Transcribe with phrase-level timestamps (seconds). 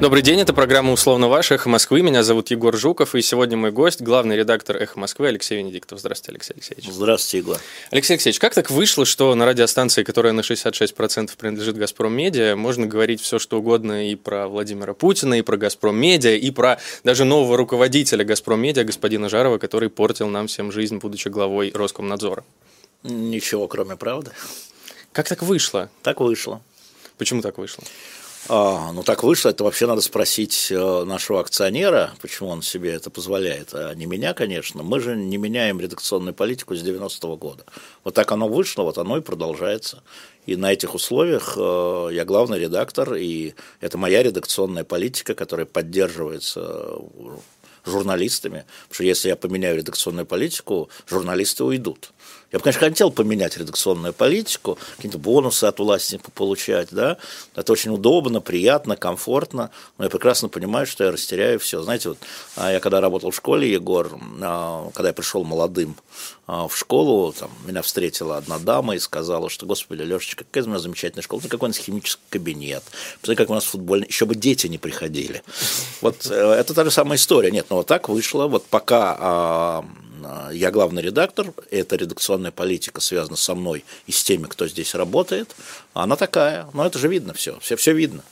[0.00, 2.02] Добрый день, это программа «Условно ваш», «Эхо Москвы».
[2.02, 5.98] Меня зовут Егор Жуков, и сегодня мой гость, главный редактор «Эхо Москвы» Алексей Венедиктов.
[5.98, 6.88] Здравствуйте, Алексей Алексеевич.
[6.88, 7.58] Здравствуйте, Егор.
[7.90, 12.86] Алексей Алексеевич, как так вышло, что на радиостанции, которая на 66% принадлежит «Газпром Медиа», можно
[12.86, 17.24] говорить все, что угодно и про Владимира Путина, и про «Газпром Медиа», и про даже
[17.24, 22.44] нового руководителя «Газпром Медиа», господина Жарова, который портил нам всем жизнь, будучи главой Роскомнадзора?
[23.02, 24.30] Ничего, кроме правды.
[25.12, 25.90] Как так вышло?
[26.02, 26.60] Так вышло.
[27.16, 27.82] Почему так вышло?
[28.50, 33.10] А, ну так вышло, это вообще надо спросить э, нашего акционера, почему он себе это
[33.10, 34.82] позволяет, а не меня, конечно.
[34.82, 37.64] Мы же не меняем редакционную политику с 90-го года.
[38.04, 40.02] Вот так оно вышло, вот оно и продолжается.
[40.46, 46.96] И на этих условиях э, я главный редактор, и это моя редакционная политика, которая поддерживается
[47.84, 52.12] журналистами, потому что если я поменяю редакционную политику, журналисты уйдут.
[52.50, 57.18] Я бы, конечно, хотел поменять редакционную политику, какие-то бонусы от власти получать, да,
[57.54, 61.82] это очень удобно, приятно, комфортно, но я прекрасно понимаю, что я растеряю все.
[61.82, 62.18] Знаете, вот
[62.56, 65.96] а я когда работал в школе, Егор, а, когда я пришел молодым
[66.48, 70.78] в школу, там, меня встретила одна дама и сказала, что, господи, Лешечка, какая у меня
[70.78, 72.82] замечательная школа, ты какой у нас химический кабинет,
[73.20, 75.42] посмотри, как у нас футбольный, еще бы дети не приходили.
[76.00, 77.50] Вот э, это та же самая история.
[77.50, 79.84] Нет, ну вот так вышло, вот пока а,
[80.52, 85.54] я главный редактор, эта редакционная политика связана со мной и с теми, кто здесь работает.
[85.92, 88.22] Она такая, но это же видно все, все, все видно.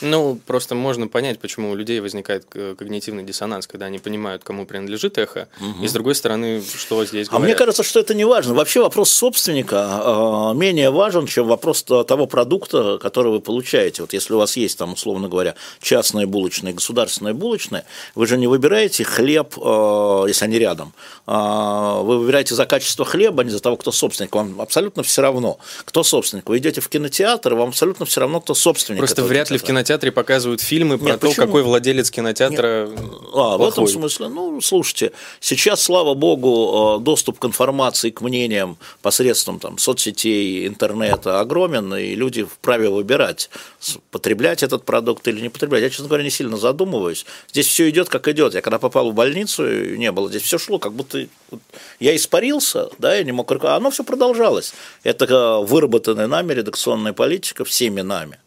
[0.00, 5.18] Ну, просто можно понять, почему у людей возникает когнитивный диссонанс, когда они понимают, кому принадлежит
[5.18, 5.84] эхо, угу.
[5.84, 7.44] и с другой стороны, что здесь говорят.
[7.44, 8.54] А мне кажется, что это не важно.
[8.54, 14.02] Вообще вопрос собственника э, менее важен, чем вопрос того продукта, который вы получаете.
[14.02, 18.36] Вот если у вас есть там, условно говоря, частная булочная и государственная булочная, вы же
[18.36, 20.92] не выбираете хлеб, э, если они рядом.
[21.26, 24.34] Э, вы выбираете за качество хлеба, а не за того, кто собственник.
[24.34, 26.48] Вам абсолютно все равно, кто собственник.
[26.48, 28.98] Вы идете в кинотеатр, и вам абсолютно все равно, кто собственник.
[28.98, 31.46] Просто вряд ли в кинотеатре кинотеатре показывают фильмы про Нет, то, почему?
[31.46, 33.00] какой владелец кинотеатра Нет.
[33.34, 38.76] А, в этом смысле, ну, слушайте, сейчас, слава богу, э, доступ к информации, к мнениям
[39.02, 43.48] посредством там, соцсетей, интернета огромен, и люди вправе выбирать,
[44.10, 45.82] потреблять этот продукт или не потреблять.
[45.82, 47.24] Я, честно говоря, не сильно задумываюсь.
[47.50, 48.54] Здесь все идет, как идет.
[48.54, 49.64] Я когда попал в больницу,
[49.96, 51.26] не было, здесь все шло, как будто
[52.00, 54.74] я испарился, да, я не мог, а оно все продолжалось.
[55.04, 58.38] Это э, выработанная нами редакционная политика, всеми нами.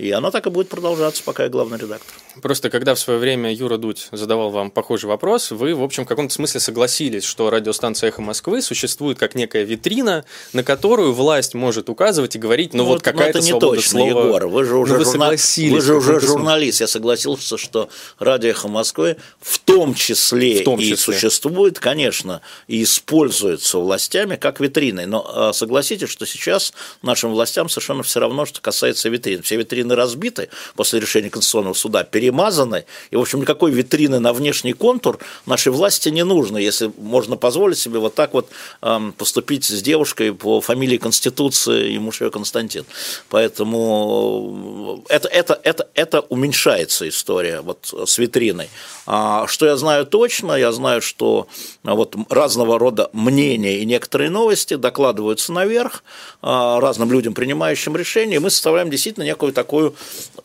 [0.00, 2.14] И оно так и будет продолжаться, пока я главный редактор.
[2.40, 6.08] Просто когда в свое время Юра Дудь задавал вам похожий вопрос, вы, в общем, в
[6.08, 10.24] каком-то смысле согласились, что радиостанция «Эхо Москвы» существует как некая витрина,
[10.54, 13.90] на которую власть может указывать и говорить, ну, ну вот какая-то свобода это не точно,
[13.90, 14.08] слова.
[14.08, 15.28] Егор, вы же уже, вы журна...
[15.30, 16.80] вы же уже журналист.
[16.80, 20.94] Я согласился, что радио «Эхо Москвы» в том числе, в том числе.
[20.94, 25.04] и существует, конечно, и используется властями как витриной.
[25.04, 26.72] Но а, согласитесь, что сейчас
[27.02, 29.42] нашим властям совершенно все равно, что касается витрин.
[29.42, 34.72] Все витрины разбиты после решения Конституционного суда, перемазаны, и, в общем, никакой витрины на внешний
[34.72, 38.48] контур нашей власти не нужно, если можно позволить себе вот так вот
[38.82, 42.84] э, поступить с девушкой по фамилии Конституции и муж ее Константин.
[43.28, 48.68] Поэтому это, это, это, это уменьшается история вот с витриной.
[49.06, 50.52] А что я знаю точно?
[50.52, 51.48] Я знаю, что
[51.82, 56.04] вот разного рода мнения и некоторые новости докладываются наверх
[56.42, 59.79] а, разным людям, принимающим решения, и мы составляем действительно некую такую,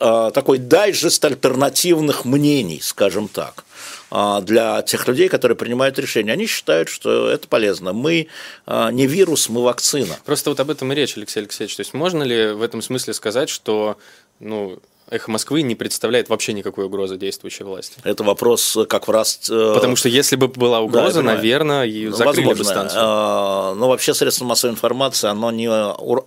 [0.00, 3.64] а, такой дайджест альтернативных мнений, скажем так
[4.10, 6.32] а, для тех людей, которые принимают решения.
[6.32, 7.92] Они считают, что это полезно.
[7.92, 8.28] Мы
[8.66, 10.16] а, не вирус, мы вакцина.
[10.24, 11.76] Просто вот об этом и речь, Алексей Алексеевич.
[11.76, 13.98] То есть можно ли в этом смысле сказать, что
[14.40, 14.78] ну,
[15.08, 17.96] Эхо Москвы не представляет вообще никакой угрозы действующей власти.
[18.02, 19.38] Это вопрос как в раз...
[19.48, 22.64] Э, Потому что если бы была угроза, да, наверное, и ну, закрыли возможно.
[22.64, 23.00] бы станцию.
[23.04, 25.70] А, но вообще средство массовой информации, оно не,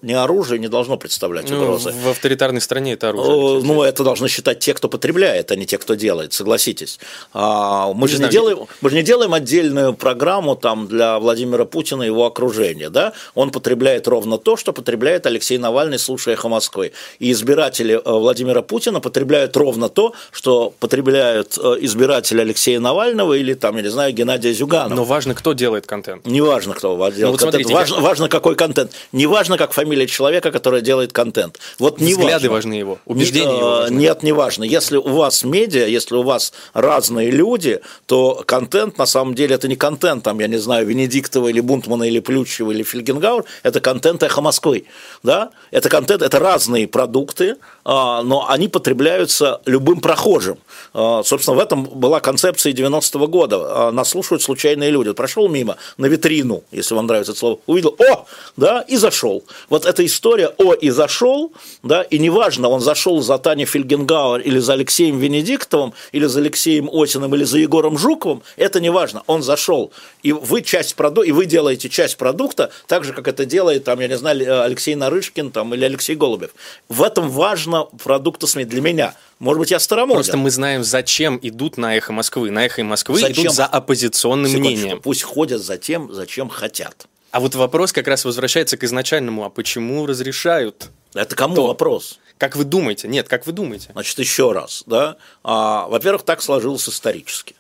[0.01, 1.91] не оружие, не должно представлять ну, угрозы.
[1.91, 3.63] В авторитарной стране это оружие.
[3.63, 6.99] Ну, это должны считать те, кто потребляет, а не те, кто делает, согласитесь.
[7.33, 11.19] А, мы, не же знаю, не делаем, мы же не делаем отдельную программу там, для
[11.19, 12.89] Владимира Путина и его окружения.
[12.89, 13.11] Да?
[13.35, 16.93] Он потребляет ровно то, что потребляет Алексей Навальный, слушая «Эхо Москвы».
[17.19, 23.55] И избиратели э, Владимира Путина потребляют ровно то, что потребляют э, избиратели Алексея Навального или
[23.55, 24.95] там, я не знаю, Геннадия Зюганова.
[24.95, 26.27] Но важно, кто делает контент.
[26.27, 27.65] Не важно, кто делает ну, вот контент.
[27.65, 28.01] Смотрите, важно, я...
[28.01, 28.91] важно, какой контент.
[29.11, 31.57] Не важно, как фамилия человека, который делает контент.
[31.79, 32.51] Вот не Взгляды важно.
[32.51, 33.95] важны его, убеждения не, его важны.
[33.95, 34.63] Нет, не важно.
[34.65, 39.67] Если у вас медиа, если у вас разные люди, то контент на самом деле это
[39.67, 44.21] не контент, там, я не знаю, Венедиктова или Бунтмана или Плющева или Фельгенгауэр, это контент
[44.21, 44.85] «Эхо Москвы».
[45.23, 45.49] Да?
[45.71, 50.57] Это контент, это разные продукты, а, но они потребляются любым прохожим.
[50.93, 53.87] А, собственно, в этом была концепция 90-го года.
[53.87, 55.11] А, нас слушают случайные люди.
[55.13, 58.25] Прошел мимо на витрину, если вам нравится это слово, увидел, о,
[58.57, 59.43] да, и зашел.
[59.69, 61.53] Вот эта история «о» и «зашел»,
[61.83, 66.89] да, и неважно, он зашел за Таней Фельгенгауэр или за Алексеем Венедиктовым, или за Алексеем
[66.91, 69.91] Осиным, или за Егором Жуковым, это неважно, он зашел.
[70.23, 73.99] И вы часть продукта, и вы делаете часть продукта, так же, как это делает, там,
[73.99, 76.51] я не знаю, Алексей Нарышкин там, или Алексей Голубев.
[76.87, 79.15] В этом важно продукта СМИ для меня.
[79.39, 80.15] Может быть, я старомоден.
[80.17, 82.51] Просто мы знаем, зачем идут на «Эхо Москвы».
[82.51, 83.45] На «Эхо Москвы» зачем?
[83.45, 85.01] идут за оппозиционным мнением.
[85.01, 87.07] Пусть ходят за тем, зачем хотят.
[87.31, 89.45] А вот вопрос как раз возвращается к изначальному.
[89.45, 90.89] А почему разрешают?
[91.13, 91.67] Это кому То?
[91.67, 92.19] вопрос?
[92.37, 93.07] Как вы думаете?
[93.07, 93.89] Нет, как вы думаете?
[93.91, 94.83] Значит, еще раз.
[94.87, 95.17] Да?
[95.43, 97.55] А, во-первых, так сложилось исторически.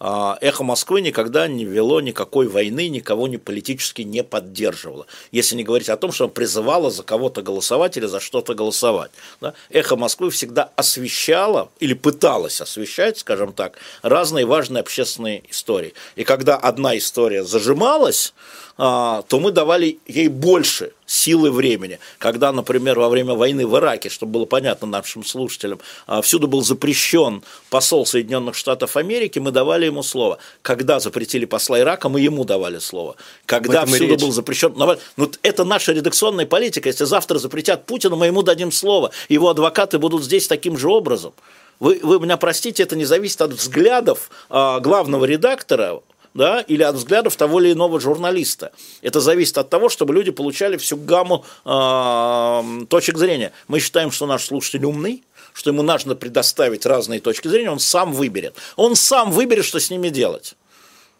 [0.00, 5.06] А, эхо Москвы никогда не вело никакой войны, никого не политически не поддерживало.
[5.32, 9.10] Если не говорить о том, что призывало за кого-то голосовать или за что-то голосовать.
[9.40, 9.54] Да?
[9.70, 15.94] Эхо Москвы всегда освещало или пыталось освещать, скажем так, разные важные общественные истории.
[16.16, 18.34] И когда одна история зажималась,
[18.76, 21.98] а, то мы давали ей больше силы времени.
[22.18, 26.62] Когда, например, во время войны в Ираке, чтобы было понятно нашим слушателям, а, всюду был
[26.62, 30.38] запрещен посол Соединенных Штатов Америки, мы давали ему слово.
[30.62, 33.16] Когда запретили посла Ирака, мы ему давали слово.
[33.46, 34.74] Когда всюду был запрещен...
[35.16, 36.88] Ну, это наша редакционная политика.
[36.88, 39.10] Если завтра запретят Путина, мы ему дадим слово.
[39.28, 41.32] Его адвокаты будут здесь таким же образом.
[41.80, 46.00] Вы, вы меня простите, это не зависит от взглядов а, главного редактора
[46.34, 48.72] да, или от взглядов того или иного журналиста.
[49.02, 53.52] Это зависит от того, чтобы люди получали всю гамму э, точек зрения.
[53.68, 55.22] Мы считаем, что наш слушатель умный,
[55.52, 58.56] что ему нужно предоставить разные точки зрения, он сам выберет.
[58.76, 60.56] Он сам выберет, что с ними делать.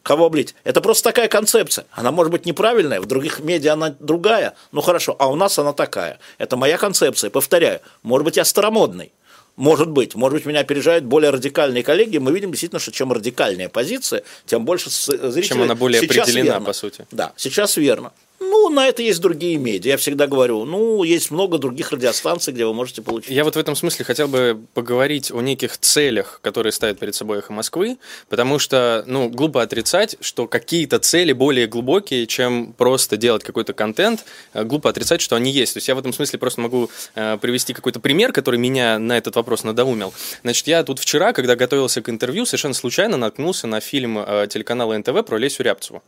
[0.02, 0.54] Кого облить?
[0.64, 1.86] Это просто такая концепция.
[1.92, 4.54] Она может быть неправильная, в других медиа она другая.
[4.70, 6.18] Ну хорошо, а у нас она такая.
[6.36, 7.30] Это моя концепция.
[7.30, 9.12] Повторяю, может быть, я старомодный.
[9.56, 12.18] Может быть, может быть, меня опережают более радикальные коллеги.
[12.18, 15.42] Мы видим действительно, что чем радикальнее позиция, тем больше зрителей.
[15.42, 16.66] Чем она более сейчас определена, верно.
[16.66, 17.06] по сути.
[17.12, 18.12] Да, сейчас верно.
[18.50, 19.92] Ну, на это есть другие медиа.
[19.92, 23.30] Я всегда говорю, ну, есть много других радиостанций, где вы можете получить.
[23.30, 27.38] Я вот в этом смысле хотел бы поговорить о неких целях, которые ставят перед собой
[27.38, 27.98] «Эхо Москвы»,
[28.28, 34.24] потому что, ну, глупо отрицать, что какие-то цели более глубокие, чем просто делать какой-то контент,
[34.52, 35.74] э, глупо отрицать, что они есть.
[35.74, 39.16] То есть я в этом смысле просто могу э, привести какой-то пример, который меня на
[39.16, 40.12] этот вопрос надоумил.
[40.42, 44.96] Значит, я тут вчера, когда готовился к интервью, совершенно случайно наткнулся на фильм э, телеканала
[44.96, 46.02] НТВ про Лесю Рябцеву.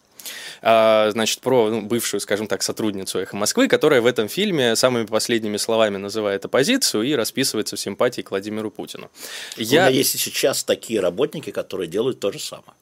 [0.62, 5.06] А, значит, про ну, бывшую, скажем так, сотрудницу «Эхо Москвы», которая в этом фильме самыми
[5.06, 9.10] последними словами называет оппозицию и расписывается в симпатии к Владимиру Путину.
[9.56, 9.82] Я...
[9.82, 12.72] У меня есть сейчас такие работники, которые делают то же самое.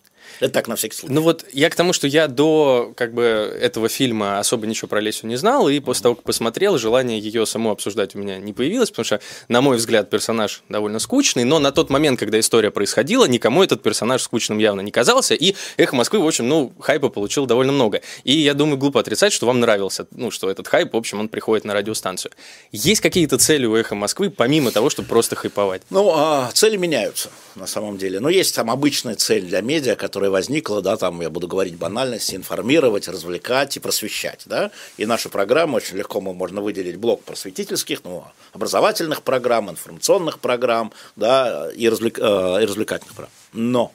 [0.40, 1.14] Это так, на всякий случай.
[1.14, 5.00] Ну вот я к тому, что я до как бы этого фильма особо ничего про
[5.00, 8.52] Лесю не знал, и после того, как посмотрел, желание ее саму обсуждать у меня не
[8.52, 12.70] появилось, потому что, на мой взгляд, персонаж довольно скучный, но на тот момент, когда история
[12.70, 17.08] происходила, никому этот персонаж скучным явно не казался, и «Эхо Москвы», в общем, ну, хайпа
[17.08, 18.00] получил довольно много.
[18.24, 21.28] И я думаю, глупо отрицать, что вам нравился, ну, что этот хайп, в общем, он
[21.28, 22.32] приходит на радиостанцию.
[22.72, 25.82] Есть какие-то цели у «Эхо Москвы», помимо того, чтобы просто хайповать?
[25.90, 28.20] Ну, а, цели меняются, на самом деле.
[28.20, 31.76] Но есть там обычная цель для медиа, которая которая возникла, да, там, я буду говорить
[31.76, 37.22] банальности, информировать, развлекать и просвещать, да, и наша программа, очень легко мы можно выделить блок
[37.24, 43.32] просветительских, ну, образовательных программ, информационных программ, да, и, развлек, э, и развлекательных программ.
[43.52, 43.92] Но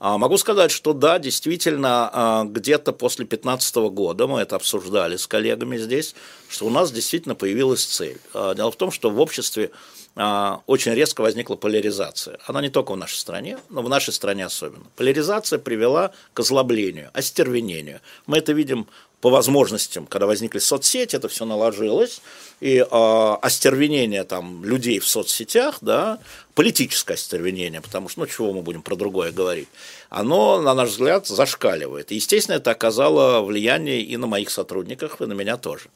[0.00, 5.78] Могу сказать, что да, действительно, а, где-то после 2015 года, мы это обсуждали с коллегами
[5.78, 6.14] здесь,
[6.48, 8.20] что у нас действительно появилась цель.
[8.34, 9.70] А, дело в том, что в обществе
[10.16, 12.38] а, очень резко возникла поляризация.
[12.46, 14.84] Она не только в нашей стране, но в нашей стране особенно.
[14.96, 18.00] Поляризация привела к озлоблению, остервенению.
[18.26, 18.86] Мы это видим
[19.24, 22.20] по возможностям, когда возникли соцсети, это все наложилось,
[22.60, 26.18] и э, остервенение там, людей в соцсетях, да,
[26.54, 29.68] политическое остервенение, потому что, ну, чего мы будем про другое говорить,
[30.10, 32.12] оно, на наш взгляд, зашкаливает.
[32.12, 35.88] И, естественно, это оказало влияние и на моих сотрудников, и на меня тоже.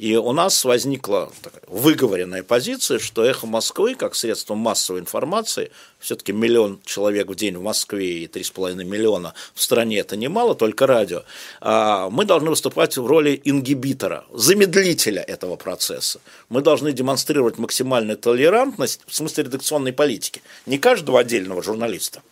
[0.00, 6.32] И у нас возникла такая выговоренная позиция, что «Эхо Москвы» как средство массовой информации, все-таки
[6.32, 11.24] миллион человек в день в Москве и 3,5 миллиона в стране– это немало, только радио,
[11.60, 16.22] а мы должны выступать в роли ингибитора, замедлителя этого процесса.
[16.48, 20.40] Мы должны демонстрировать максимальную толерантность в смысле редакционной политики.
[20.64, 22.22] Не каждого отдельного журналиста,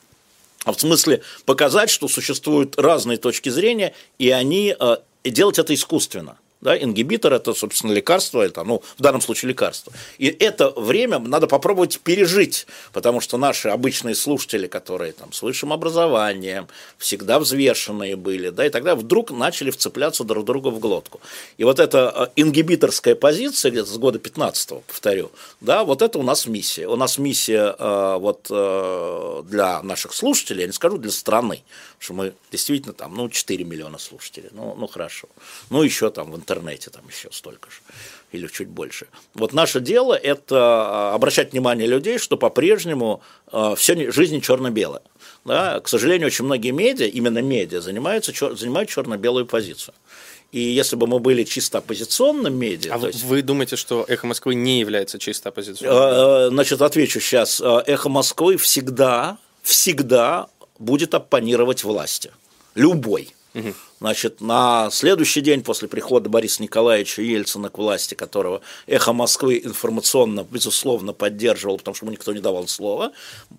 [0.64, 5.74] а в смысле показать, что существуют разные точки зрения, и они, э, и делать это
[5.74, 9.92] искусственно– Да, ингибитор это, собственно, лекарство, это, ну, в данном случае лекарство.
[10.18, 15.72] И это время надо попробовать пережить, потому что наши обычные слушатели, которые там с высшим
[15.72, 21.20] образованием, всегда взвешенные были, да, и тогда вдруг начали вцепляться друг друга в глотку.
[21.58, 26.24] И вот эта э, ингибиторская позиция, где-то с года 15 повторю, да, вот это у
[26.24, 26.88] нас миссия.
[26.88, 31.62] У нас миссия э, вот э, для наших слушателей, я не скажу для страны,
[32.00, 35.28] что мы действительно там, ну, 4 миллиона слушателей, ну, ну хорошо.
[35.70, 37.76] Ну, еще там интернете там еще столько же
[38.32, 39.06] или чуть больше.
[39.34, 45.02] Вот наше дело– это а, обращать внимание людей, что по-прежнему э, все жизнь черно-белая.
[45.44, 45.80] Да?
[45.80, 49.94] К сожалению, очень многие медиа, именно медиа, занимаются, занимают черно-белую позицию.
[50.52, 52.94] И если бы мы были чисто оппозиционным медиа...
[52.94, 53.24] А есть...
[53.24, 56.50] вы думаете, что «Эхо Москвы» не является чисто оппозиционным?
[56.52, 57.60] Значит, отвечу сейчас.
[57.60, 62.30] «Эхо Москвы» всегда, всегда будет оппонировать власти.
[62.74, 63.28] Любой.
[63.54, 63.74] Угу.
[64.00, 70.46] Значит, на следующий день после прихода Бориса Николаевича Ельцина к власти, которого «Эхо Москвы» информационно,
[70.48, 73.12] безусловно, поддерживал, потому что ему никто не давал слова,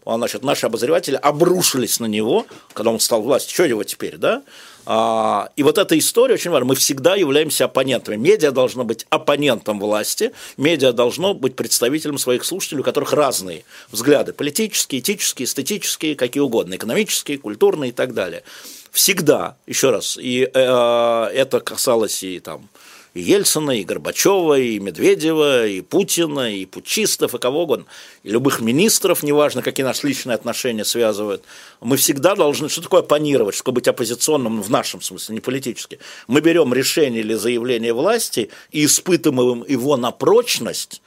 [0.05, 3.53] а, значит, наши обозреватели обрушились на него, когда он стал властью.
[3.53, 4.43] Что его теперь, да?
[4.85, 6.67] А, и вот эта история очень важна.
[6.67, 8.15] Мы всегда являемся оппонентами.
[8.15, 14.31] Медиа должно быть оппонентом власти, медиа должно быть представителем своих слушателей, у которых разные взгляды.
[14.31, 18.43] Политические, этические, эстетические, какие угодно, экономические, культурные и так далее
[18.91, 22.69] всегда, еще раз, и э, это касалось и там
[23.13, 27.85] и Ельцина, и Горбачева, и Медведева, и Путина, и путчистов, и кого угодно,
[28.23, 31.43] и любых министров, неважно, какие наши личные отношения связывают,
[31.81, 35.99] мы всегда должны, что такое оппонировать, чтобы быть оппозиционным в нашем смысле, не политически.
[36.27, 41.01] Мы берем решение или заявление власти и испытываем его на прочность,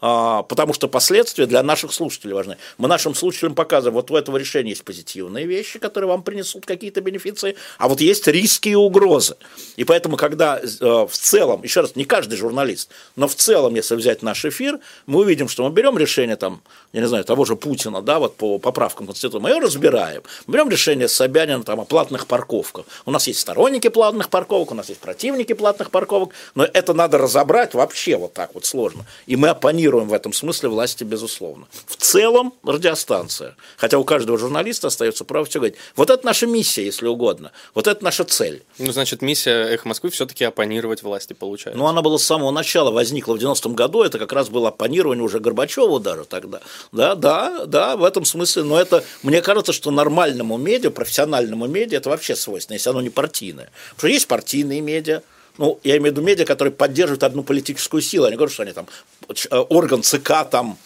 [0.00, 2.58] потому что последствия для наших слушателей важны.
[2.78, 7.00] Мы нашим слушателям показываем, вот у этого решения есть позитивные вещи, которые вам принесут какие-то
[7.00, 9.36] бенефиции, а вот есть риски и угрозы.
[9.76, 13.94] И поэтому, когда э, в целом, еще раз, не каждый журналист, но в целом, если
[13.94, 16.62] взять наш эфир, мы увидим, что мы берем решение, там,
[16.96, 20.22] я не знаю, того же Путина, да, вот по поправкам Конституции, мы ее разбираем.
[20.46, 22.86] Мы берем решение Собянина там, о платных парковках.
[23.04, 27.18] У нас есть сторонники платных парковок, у нас есть противники платных парковок, но это надо
[27.18, 29.04] разобрать вообще вот так вот сложно.
[29.26, 31.66] И мы оппонируем в этом смысле власти, безусловно.
[31.84, 35.76] В целом радиостанция, хотя у каждого журналиста остается право все говорить.
[35.96, 37.52] Вот это наша миссия, если угодно.
[37.74, 38.62] Вот это наша цель.
[38.78, 41.78] Ну, значит, миссия «Эхо Москвы» все-таки оппонировать власти, получается.
[41.78, 45.22] Ну, она была с самого начала, возникла в 90-м году, это как раз было оппонирование
[45.22, 46.62] уже Горбачеву даже тогда.
[46.92, 51.98] Да, да, да, в этом смысле, но это, мне кажется, что нормальному медиа, профессиональному медиа
[51.98, 53.70] это вообще свойственно, если оно не партийное.
[53.90, 55.22] Потому что есть партийные медиа,
[55.58, 58.24] ну, я имею в виду медиа, которые поддерживают одну политическую силу.
[58.24, 58.86] Я не говорю, что они там
[59.28, 60.78] э, орган ЦК там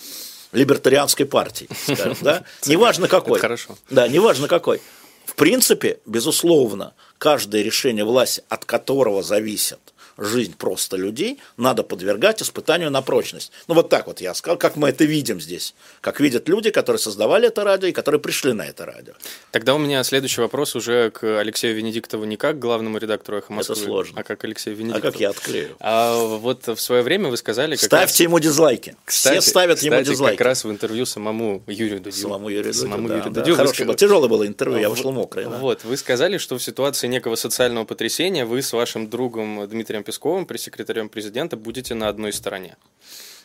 [0.52, 2.44] либертарианской партии, скажем, да?
[2.66, 3.38] Неважно какой.
[3.40, 3.76] Хорошо.
[3.88, 4.80] Да, неважно какой.
[5.24, 9.78] В принципе, безусловно, каждое решение власти, от которого зависит
[10.20, 13.50] жизнь просто людей надо подвергать испытанию на прочность.
[13.66, 17.00] Ну вот так вот я сказал, как мы это видим здесь, как видят люди, которые
[17.00, 19.14] создавали это радио и которые пришли на это радио.
[19.50, 23.74] Тогда у меня следующий вопрос уже к Алексею Венедиктову не как главному редактору «Эхо Москвы»,
[23.74, 24.20] это сложно.
[24.20, 25.08] а как Алексею Венедиктову.
[25.08, 25.76] А как я открою?
[25.80, 27.76] А вот в свое время вы сказали...
[27.76, 28.20] Как Ставьте раз...
[28.20, 28.96] ему дизлайки.
[29.04, 30.36] Кстати, Все ставят кстати, ему дизлайки.
[30.36, 32.16] как раз в интервью самому Юрию Дудю.
[32.16, 33.40] Самому Юрию Дудю, самому да, Юрию да.
[33.40, 33.56] Дудю.
[33.56, 35.44] Хорошее было, тяжелое было интервью, я вышел мокрый.
[35.44, 35.58] Да.
[35.58, 40.44] Вот, вы сказали, что в ситуации некого социального потрясения вы с вашим другом Дмитрием Песковым,
[40.44, 42.76] пресс-секретарем секретарем президента будете на одной стороне.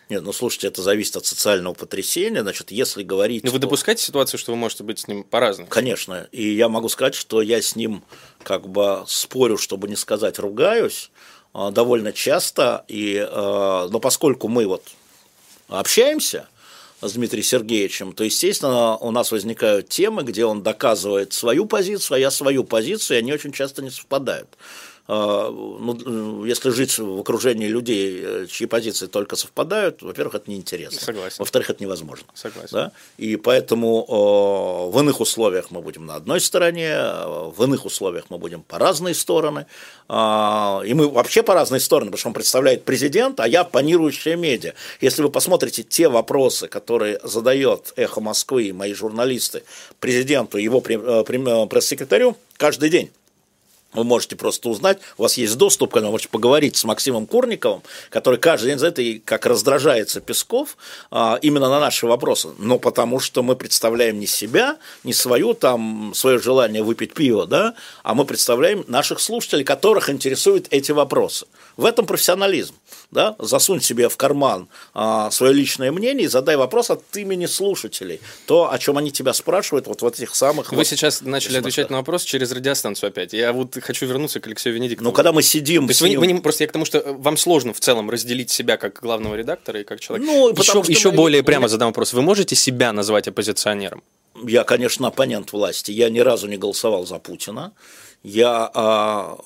[0.10, 2.42] Нет, ну слушайте, это зависит от социального потрясения.
[2.42, 3.44] Значит, если говорить.
[3.44, 3.68] Но вы что...
[3.68, 5.70] допускаете ситуацию, что вы можете быть с ним по-разному?
[5.70, 6.28] Конечно.
[6.32, 8.04] И я могу сказать, что я с ним
[8.42, 11.12] как бы спорю, чтобы не сказать ругаюсь,
[11.54, 12.84] а, довольно часто.
[12.88, 14.84] И, а, но поскольку мы вот
[15.68, 16.48] общаемся
[17.00, 22.20] с Дмитрием Сергеевичем, то, естественно, у нас возникают темы, где он доказывает свою позицию, а
[22.20, 24.50] я свою позицию, и они очень часто не совпадают.
[25.08, 31.00] А, ну, если жить в окружении людей, э, чьи позиции только совпадают, во-первых, это неинтересно.
[31.00, 31.38] Согласен.
[31.40, 32.28] Во-вторых, это невозможно.
[32.34, 32.70] Согласен.
[32.72, 32.92] Да?
[33.18, 38.62] И поэтому в иных условиях мы будем на одной стороне, в иных условиях мы будем
[38.64, 39.66] по разные стороны.
[40.08, 44.36] А, и мы вообще по разные стороны, потому что он представляет президент, а я панирующая
[44.36, 44.74] медиа.
[45.02, 49.64] Если вы посмотрите те вопросы, которые задает «Эхо Москвы» и мои журналисты
[50.00, 53.12] президенту и его э, э, пресс-секретарю каждый день,
[53.96, 57.82] вы можете просто узнать, у вас есть доступ, когда вы можете поговорить с Максимом Курниковым,
[58.10, 60.78] который каждый день за это, и как раздражается Песков
[61.12, 62.50] а, именно на наши вопросы.
[62.58, 67.76] Но потому что мы представляем не себя, не свою, там, свое желание выпить пиво, да,
[68.04, 71.48] а мы представляем наших слушателей, которых интересуют эти вопросы.
[71.78, 72.76] В этом профессионализм.
[73.16, 73.38] Да?
[73.40, 78.20] Засунь себе в карман а, свое личное мнение и задай вопрос от имени слушателей.
[78.46, 80.72] То, о чем они тебя спрашивают, вот в этих самых...
[80.72, 83.32] Вы вот, сейчас начали отвечать на вопрос через радиостанцию опять.
[83.32, 85.10] Я вот хочу вернуться к Алексею Венедиктову.
[85.10, 85.88] Ну, когда мы сидим...
[85.88, 88.50] То есть вы, вы не, просто я к тому, что вам сложно в целом разделить
[88.50, 90.30] себя как главного редактора и как человека.
[90.30, 91.16] Ну, еще еще мы...
[91.16, 92.12] более прямо задам вопрос.
[92.12, 94.04] Вы можете себя назвать оппозиционером?
[94.44, 95.92] Я, конечно, оппонент власти.
[95.92, 97.72] Я ни разу не голосовал за Путина.
[98.24, 99.38] Я а,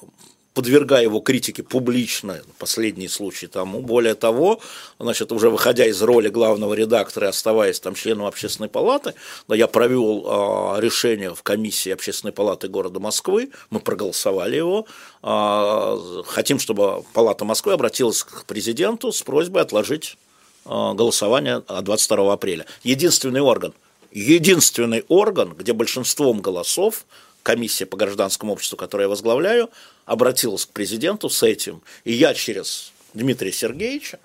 [0.53, 3.81] подвергая его критике публично, последний случай тому.
[3.81, 4.59] Более того,
[4.99, 9.13] значит, уже выходя из роли главного редактора и оставаясь там членом общественной палаты,
[9.47, 14.85] да, я провел э, решение в комиссии общественной палаты города Москвы, мы проголосовали его,
[15.23, 20.17] э, хотим, чтобы палата Москвы обратилась к президенту с просьбой отложить
[20.65, 22.65] э, голосование 22 апреля.
[22.83, 23.73] Единственный орган,
[24.11, 27.05] единственный орган, где большинством голосов
[27.49, 29.71] комиссия по гражданскому обществу, которую я возглавляю,
[30.05, 31.81] обратилась к президенту с этим.
[32.03, 34.19] И я через Дмитрия Сергеевича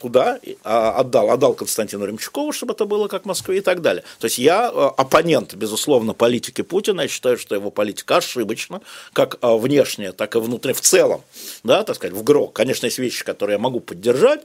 [0.00, 4.02] туда а, отдал, отдал Константину Ремчукову, чтобы это было как в Москве и так далее.
[4.18, 8.80] То есть я а, оппонент, безусловно, политики Путина, я считаю, что его политика ошибочна,
[9.12, 11.22] как а, внешняя, так и внутренняя, в целом,
[11.64, 12.48] да, так сказать, в ГРО.
[12.48, 14.40] Конечно, есть вещи, которые я могу поддержать,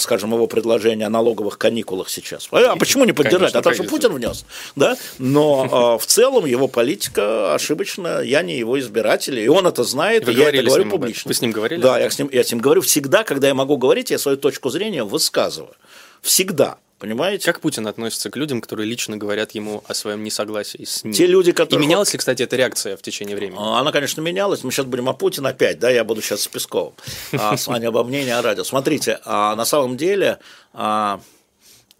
[0.00, 2.48] скажем, его предложение о налоговых каникулах сейчас.
[2.52, 3.52] А почему не поддержать?
[3.52, 4.44] Конечно, а то, что Путин внес,
[4.76, 10.28] да, но в целом его политика ошибочна, я не его избиратель, и он это знает,
[10.28, 11.28] и я это говорю публично.
[11.28, 11.80] Вы с ним говорили?
[11.80, 14.36] Да, я с ним, я с ним говорю всегда, когда я могу говорить, я свою
[14.36, 15.74] точку зрения высказываю.
[16.22, 16.78] Всегда.
[16.98, 17.44] Понимаете?
[17.44, 21.12] Как Путин относится к людям, которые лично говорят ему о своем несогласии с ним?
[21.12, 21.84] Те люди, которые...
[21.84, 23.58] И менялась ли, кстати, эта реакция в течение времени?
[23.60, 24.64] Она, конечно, менялась.
[24.64, 26.94] Мы сейчас будем о Путине опять, да, я буду сейчас с Песковым.
[27.32, 28.64] А с вами обо мнении о радио.
[28.64, 30.38] Смотрите, а на самом деле
[30.72, 31.20] а,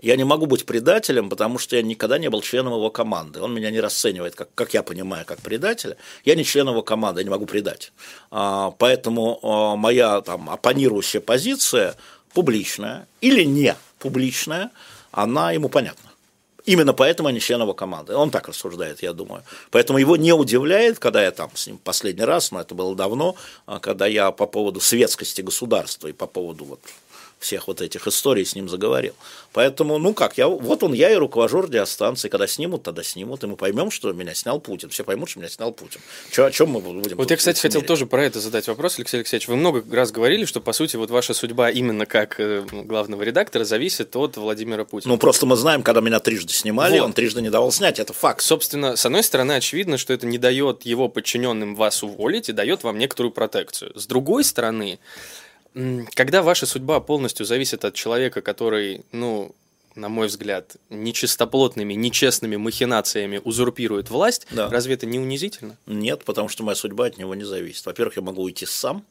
[0.01, 3.43] я не могу быть предателем, потому что я никогда не был членом его команды.
[3.43, 5.99] Он меня не расценивает, как, как я понимаю, как предателя.
[6.25, 7.93] Я не член его команды, я не могу предать.
[8.31, 11.97] А, поэтому а, моя там оппонирующая позиция–
[12.37, 14.71] публичная или не публичная,
[15.11, 16.11] она ему понятна.
[16.67, 18.15] Именно поэтому они член его команды.
[18.15, 19.43] Он так рассуждает, я думаю.
[19.71, 23.37] Поэтому его не удивляет, когда я там с ним последний раз, но это было давно,
[23.65, 26.81] а когда я по поводу светскости государства и по поводу вот
[27.39, 29.15] всех вот этих историй с ним заговорил.
[29.53, 33.47] Поэтому, ну как, я, вот он, я и руковожу радиостанцией, когда снимут, тогда снимут, и
[33.47, 36.01] мы поймем, что меня снял Путин, все поймут, что меня снял Путин.
[36.31, 37.17] Чё, о чем мы будем?
[37.17, 39.49] Вот я, кстати, хотел тоже про это задать вопрос, Алексей Алексеевич.
[39.49, 43.65] Вы много раз говорили, что, по сути, вот ваша судьба именно как э, главного редактора
[43.65, 45.13] зависит от Владимира Путина.
[45.13, 47.07] Ну, просто мы знаем, когда меня трижды снимали, вот.
[47.07, 48.43] он трижды не давал снять, это факт.
[48.43, 52.83] Собственно, с одной стороны, очевидно, что это не дает его подчиненным вас уволить и дает
[52.83, 53.93] вам некоторую протекцию.
[53.95, 54.99] С другой стороны,
[56.15, 59.55] когда ваша судьба полностью зависит от человека, который, ну,
[59.95, 64.71] на мой взгляд, нечистоплотными, нечестными махинациями узурпирует власть, да.
[64.71, 65.77] разве это не унизительно?
[65.87, 67.85] Нет, потому что моя судьба от него не зависит.
[67.85, 69.05] Во-первых, я могу уйти сам,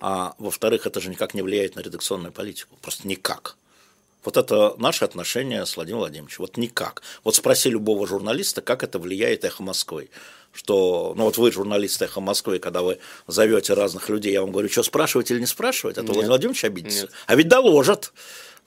[0.00, 2.76] а во-вторых, это же никак не влияет на редакционную политику.
[2.80, 3.56] Просто никак.
[4.24, 6.38] Вот это наше отношение с Владимиром Владимировичем.
[6.38, 7.02] Вот никак.
[7.24, 10.10] Вот спроси любого журналиста, как это влияет эхо Москвы
[10.52, 14.68] что, ну вот вы журналист «Эхо Москвы», когда вы зовете разных людей, я вам говорю,
[14.68, 17.02] что спрашивать или не спрашивать, это Владимир Владимирович обидится.
[17.02, 17.10] Нет.
[17.26, 18.12] А ведь доложат.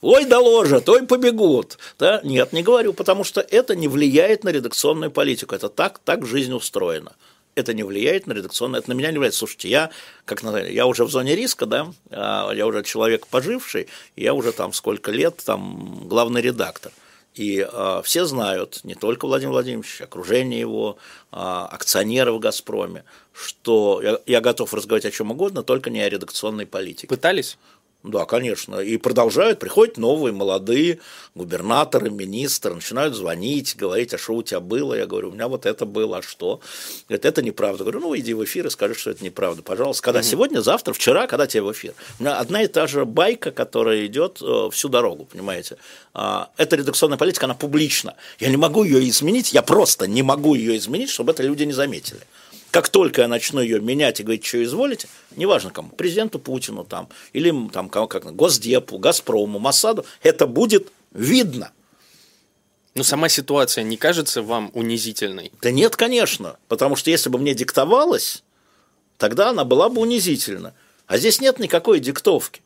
[0.02, 1.78] Ой, доложат, ой, побегут.
[1.98, 2.20] Да?
[2.24, 5.56] Нет, не говорю, потому что это не влияет на редакционную политику.
[5.56, 7.14] Это так, так жизнь устроена.
[7.56, 9.36] Это не влияет на редакционную, это на меня не влияет.
[9.36, 9.90] Слушайте, я,
[10.26, 14.74] как я уже в зоне риска, да, а, я уже человек поживший, я уже там
[14.74, 16.92] сколько лет, там главный редактор–
[17.36, 20.98] и э, все знают, не только Владимир Владимирович, окружение его,
[21.32, 26.10] э, акционеры в «Газпроме», что я, я готов разговаривать о чем угодно, только не о
[26.10, 27.08] редакционной политике.
[27.08, 27.58] Пытались?
[28.06, 28.80] Да, конечно.
[28.80, 31.00] И продолжают, приходят новые, молодые
[31.34, 34.94] губернаторы, министры, начинают звонить, говорить, а что у тебя было?
[34.94, 36.60] Я говорю, у меня вот это было, а что?
[37.10, 37.84] Говорят, это неправда.
[37.84, 40.04] Я говорю, ну, иди в эфир и скажи, что это неправда, пожалуйста.
[40.04, 40.28] Когда угу.
[40.28, 41.94] сегодня, завтра, вчера, когда тебе в эфир.
[42.20, 45.78] У меня одна и та же байка, которая идет э, всю дорогу, понимаете?
[46.14, 48.16] А, эта редакционная политика, она публична.
[48.40, 51.74] Я не могу ее изменить, я просто не могу ее изменить, чтобы это люди не
[51.74, 52.22] заметили.
[52.76, 55.08] Как только я начну ее менять и говорить, что изволите,
[55.38, 61.72] неважно кому, президенту Путину там, или там, как, Госдепу, Газпрому, Моссаду, это будет видно.
[62.94, 65.54] Но сама ситуация не кажется вам унизительной?
[65.62, 66.58] Да нет, конечно.
[66.68, 68.44] Потому что если бы мне диктовалось,
[69.18, 70.74] тогда она была бы унизительна.
[71.08, 72.62] А здесь нет никакой диктовки.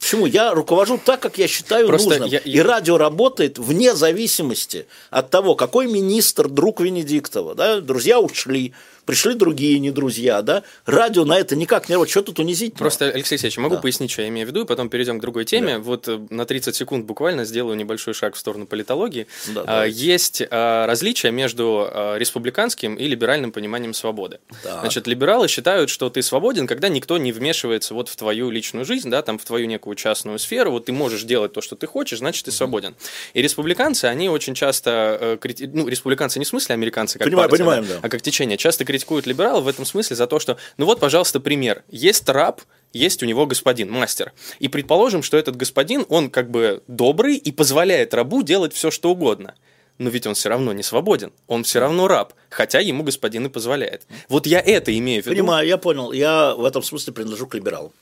[0.00, 0.24] Почему?
[0.24, 2.28] Я руковожу так, как я считаю Просто нужным.
[2.30, 2.52] Я, я...
[2.52, 7.54] И радио работает вне зависимости от того, какой министр друг Венедиктова.
[7.54, 7.80] Да?
[7.82, 8.72] Друзья ушли,
[9.10, 12.74] пришли другие не друзья, да, радио на это никак не работает, что тут унизить?
[12.74, 13.80] Просто, Алексей Алексеевич, могу да.
[13.80, 15.78] пояснить, что я имею в виду, и потом перейдем к другой теме.
[15.78, 15.80] Да.
[15.80, 19.26] Вот э, на 30 секунд буквально сделаю небольшой шаг в сторону политологии.
[19.48, 19.84] Да, да.
[19.84, 24.38] Есть а, различия между а, республиканским и либеральным пониманием свободы.
[24.62, 24.78] Да.
[24.78, 29.10] Значит, либералы считают, что ты свободен, когда никто не вмешивается вот в твою личную жизнь,
[29.10, 32.20] да, там в твою некую частную сферу, вот ты можешь делать то, что ты хочешь,
[32.20, 32.94] значит, ты свободен.
[33.34, 37.64] И республиканцы, они очень часто, э, ну, республиканцы не в смысле американцы, как Понимаю, партия,
[37.64, 40.58] понимаем, да, а как течение, часто критикуют критикуют либералов в этом смысле за то, что,
[40.76, 41.82] ну вот, пожалуйста, пример.
[41.88, 42.60] Есть раб,
[42.92, 44.32] есть у него господин, мастер.
[44.58, 49.10] И предположим, что этот господин, он как бы добрый и позволяет рабу делать все, что
[49.10, 49.54] угодно.
[49.98, 53.48] Но ведь он все равно не свободен, он все равно раб, хотя ему господин и
[53.48, 54.02] позволяет.
[54.28, 55.36] Вот я это имею в виду.
[55.36, 56.12] Понимаю, я понял.
[56.12, 57.92] Я в этом смысле принадлежу к либералам.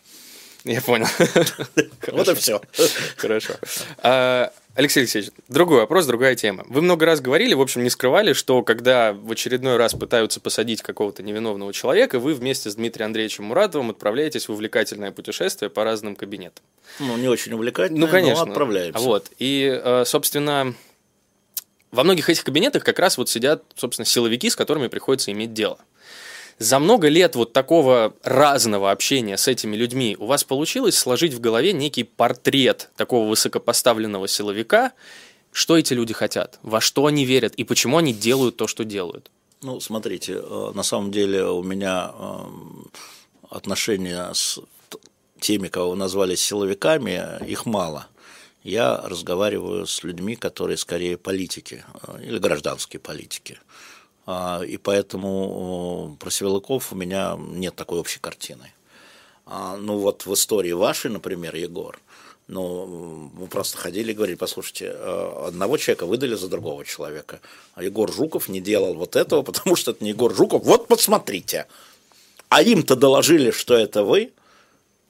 [0.64, 1.06] Я понял.
[2.12, 2.60] Вот и все.
[3.16, 3.54] Хорошо.
[4.78, 6.64] Алексей Алексеевич, другой вопрос, другая тема.
[6.68, 10.82] Вы много раз говорили, в общем, не скрывали, что когда в очередной раз пытаются посадить
[10.82, 16.14] какого-то невиновного человека, вы вместе с Дмитрием Андреевичем Муратовым отправляетесь в увлекательное путешествие по разным
[16.14, 16.64] кабинетам.
[17.00, 18.44] Ну, не очень увлекательное, ну, конечно.
[18.44, 19.00] но отправляемся.
[19.00, 19.32] Вот.
[19.40, 20.72] И, э, собственно,
[21.90, 25.80] во многих этих кабинетах как раз вот сидят, собственно, силовики, с которыми приходится иметь дело.
[26.58, 31.40] За много лет вот такого разного общения с этими людьми у вас получилось сложить в
[31.40, 34.92] голове некий портрет такого высокопоставленного силовика,
[35.52, 39.30] что эти люди хотят, во что они верят и почему они делают то, что делают?
[39.62, 42.42] Ну, смотрите, э, на самом деле у меня э,
[43.50, 44.58] отношения с
[45.40, 48.08] теми, кого назвали силовиками, их мало.
[48.64, 53.58] Я разговариваю с людьми, которые скорее политики э, или гражданские политики.
[54.30, 58.74] А, и поэтому про силовиков у меня нет такой общей картины.
[59.46, 61.98] А, ну вот в истории вашей, например, Егор,
[62.46, 67.40] ну, мы просто ходили и говорили, послушайте, э, одного человека выдали за другого человека,
[67.72, 70.62] а Егор Жуков не делал вот этого, потому что это не Егор Жуков.
[70.62, 71.66] Вот посмотрите.
[72.50, 74.32] А им-то доложили, что это вы,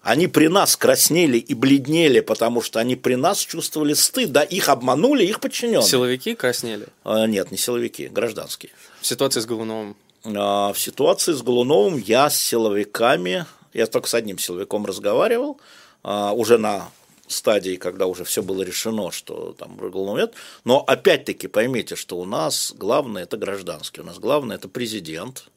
[0.09, 4.71] они при нас краснели и бледнели, потому что они при нас чувствовали стыд, да, их
[4.71, 5.87] обманули, их подчиненные.
[5.87, 6.87] Силовики краснели?
[7.05, 8.73] А, нет, не силовики, гражданские.
[9.03, 9.97] В ситуации с Голуновым?
[10.25, 13.45] А, в ситуации с Голуновым я с силовиками,
[13.75, 15.61] я только с одним силовиком разговаривал,
[16.03, 16.89] а, уже на
[17.27, 20.35] стадии, когда уже все было решено, что там Голунов нет.
[20.65, 25.49] Но опять-таки поймите, что у нас главное это гражданский, у нас главное это президент,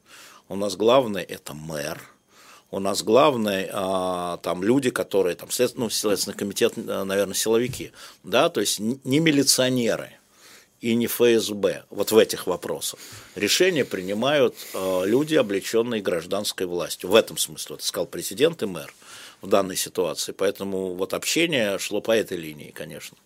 [0.49, 2.01] у нас главное это мэр,
[2.71, 7.91] у нас главное а, там люди, которые там след, ну, следственный комитет, э, наверное, силовики,
[8.23, 10.13] да, то есть не милиционеры
[10.79, 12.99] и не ФСБ вот в этих вопросах.
[13.35, 17.09] Решения принимают а, люди, облеченные гражданской властью.
[17.09, 18.93] В этом смысле, вот сказал президент и мэр
[19.41, 20.31] в данной ситуации.
[20.31, 23.17] Поэтому вот общение шло по этой линии, конечно.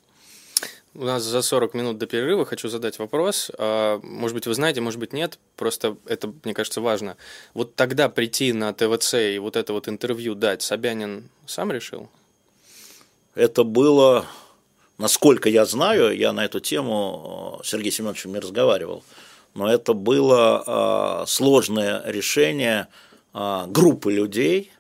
[0.97, 3.51] У нас за 40 минут до перерыва хочу задать вопрос.
[3.58, 5.38] А, может быть, вы знаете, может быть, нет.
[5.58, 7.17] Просто это, мне кажется, важно.
[7.53, 12.10] Вот тогда прийти на ТВЦ и вот это вот интервью дать Собянин сам решил?
[13.34, 14.25] Это было,
[14.97, 19.03] насколько я знаю, я на эту тему с Сергеем Семеновичем не разговаривал,
[19.53, 22.88] но это было а, сложное решение
[23.34, 24.71] а, группы людей,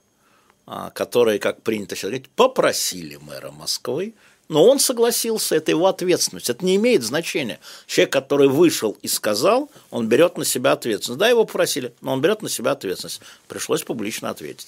[0.93, 4.15] которые, как принято сейчас говорить, попросили мэра Москвы
[4.47, 6.49] но он согласился, это его ответственность.
[6.49, 7.59] Это не имеет значения.
[7.87, 11.19] Человек, который вышел и сказал, он берет на себя ответственность.
[11.19, 13.21] Да, его попросили, но он берет на себя ответственность.
[13.47, 14.67] Пришлось публично ответить.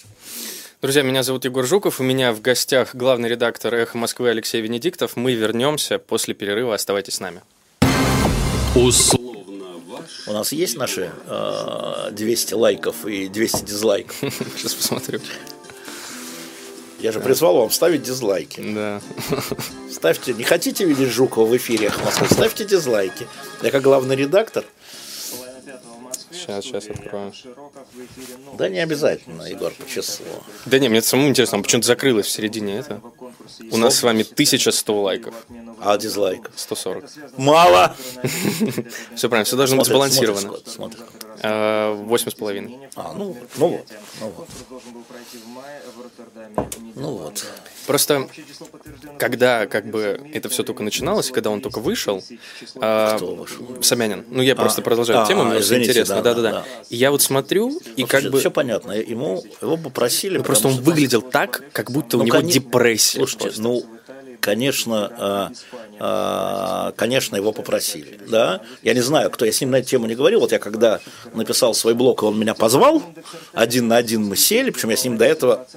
[0.81, 1.99] Друзья, меня зовут Егор Жуков.
[1.99, 5.15] У меня в гостях главный редактор «Эхо Москвы» Алексей Венедиктов.
[5.15, 6.75] Мы вернемся после перерыва.
[6.75, 7.41] Оставайтесь с нами.
[8.75, 10.27] Условно ваш...
[10.27, 14.17] У нас есть наши э, 200 лайков и 200 дизлайков?
[14.55, 15.19] Сейчас посмотрю.
[16.99, 18.62] Я же призвал вам ставить дизлайки.
[18.73, 19.01] Да.
[19.91, 23.27] Ставьте, не хотите видеть Жукова в эфире Москвы, ставьте дизлайки.
[23.62, 24.65] Я как главный редактор.
[26.31, 27.33] Сейчас, сейчас открою.
[28.57, 30.25] Да не обязательно, Егор, по числу.
[30.65, 33.01] Да не, мне самому интересно, почему-то закрылось в середине это.
[33.71, 35.36] У нас с вами 1100 лайков.
[35.81, 36.49] А дизлайк?
[36.55, 37.05] 140.
[37.38, 37.95] Мало!
[39.15, 40.57] Все правильно, все должно быть сбалансировано.
[41.41, 42.89] А, восемь с половиной.
[42.95, 43.86] А, ну, ну вот.
[44.19, 44.47] Ну вот.
[46.95, 47.45] Ну вот.
[47.86, 48.28] Просто,
[49.19, 52.23] когда как бы это все только начиналось, когда он только вышел,
[52.76, 53.17] а,
[53.82, 56.65] Собянин, ну я просто а, продолжаю а, тему, мне извините, интересно, да-да-да.
[56.89, 58.39] Я вот смотрю, и ну, как бы...
[58.39, 60.39] Все понятно, ему, его попросили...
[60.39, 63.17] Просто он выглядел так, как будто у него депрессия.
[63.17, 63.86] Слушайте, ну,
[64.47, 65.51] конечно, а,
[65.99, 68.17] а, конечно, его попросили.
[68.29, 68.62] Да?
[68.81, 70.39] Я не знаю, кто, я с ним на эту тему не говорил.
[70.39, 71.01] Вот я когда
[71.33, 73.03] написал свой блог, он меня позвал,
[73.51, 75.67] один на один мы сели, причем я с ним до этого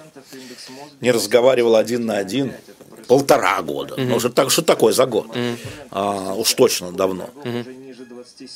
[1.01, 2.53] не разговаривал один на один
[3.09, 3.97] полтора года.
[3.97, 4.07] Mm-hmm.
[4.07, 5.27] Ну, что, так, что такое за год?
[5.35, 5.57] Mm-hmm.
[5.91, 7.29] А, уж точно давно.
[7.43, 7.80] Mm-hmm.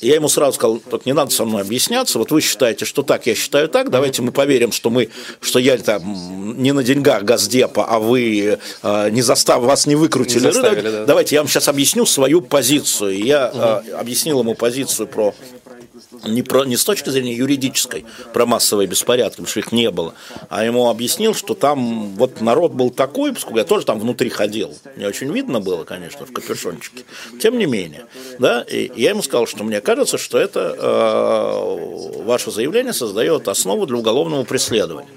[0.01, 3.25] Я ему сразу сказал, так не надо со мной объясняться, вот вы считаете, что так,
[3.27, 5.09] я считаю так, давайте мы поверим, что мы,
[5.41, 10.45] что я там не на деньгах Газдепа, а вы э, не застав, вас не выкрутили.
[10.45, 11.05] Не заставили, да.
[11.05, 13.11] Давайте я вам сейчас объясню свою позицию.
[13.11, 15.33] И я э, объяснил ему позицию про
[16.25, 20.13] не, про, не с точки зрения юридической, про массовые беспорядки, потому что их не было,
[20.49, 24.73] а ему объяснил, что там вот народ был такой, поскольку я тоже там внутри ходил,
[24.95, 27.03] не очень видно было, конечно, в капюшончике,
[27.41, 28.05] тем не менее.
[28.39, 28.61] Да?
[28.63, 33.97] И я ему сказал, что мне кажется, что это э, ваше заявление создает основу для
[33.97, 35.09] уголовного преследования.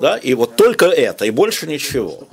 [0.00, 0.16] Да?
[0.16, 2.26] И вот только это, и больше ничего.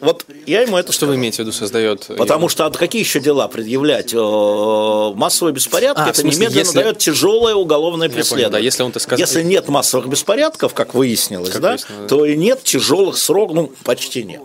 [0.00, 2.08] Вот я ему это Что вы имеете в виду создает?
[2.16, 4.12] Потому что а какие еще дела предъявлять?
[4.14, 8.50] Массовые беспорядки, А, это смысле, немедленно если- дает тяжелое уголовное Я понял, преследование.
[8.50, 9.18] да, если он это сказал.
[9.18, 12.08] Если нет массовых беспорядков, как выяснилось, Как да, выяснилось, да.
[12.08, 14.40] то и нет тяжелых сроков, ну, почти нет.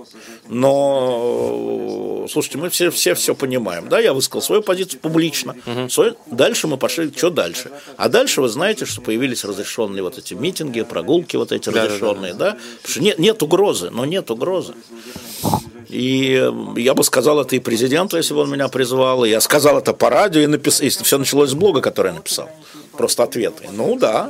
[0.50, 5.56] Но, слушайте, мы все все, все понимаем, да, я высказал свою позицию публично,
[5.90, 7.72] Свою- дальше мы пошли, что дальше?
[7.98, 12.58] А дальше вы знаете, что появились разрешенные вот эти митинги, прогулки вот эти разрешенные, да,
[12.82, 14.74] Потому что нет, нет угрозы, но нет угрозы.
[15.90, 19.40] И э, я бы сказал это и президенту, если бы он меня призвал, и я
[19.40, 22.50] сказал это по радио, и написал, все началось с блога, который я написал,
[22.98, 23.70] просто ответы.
[23.72, 24.30] Ну да,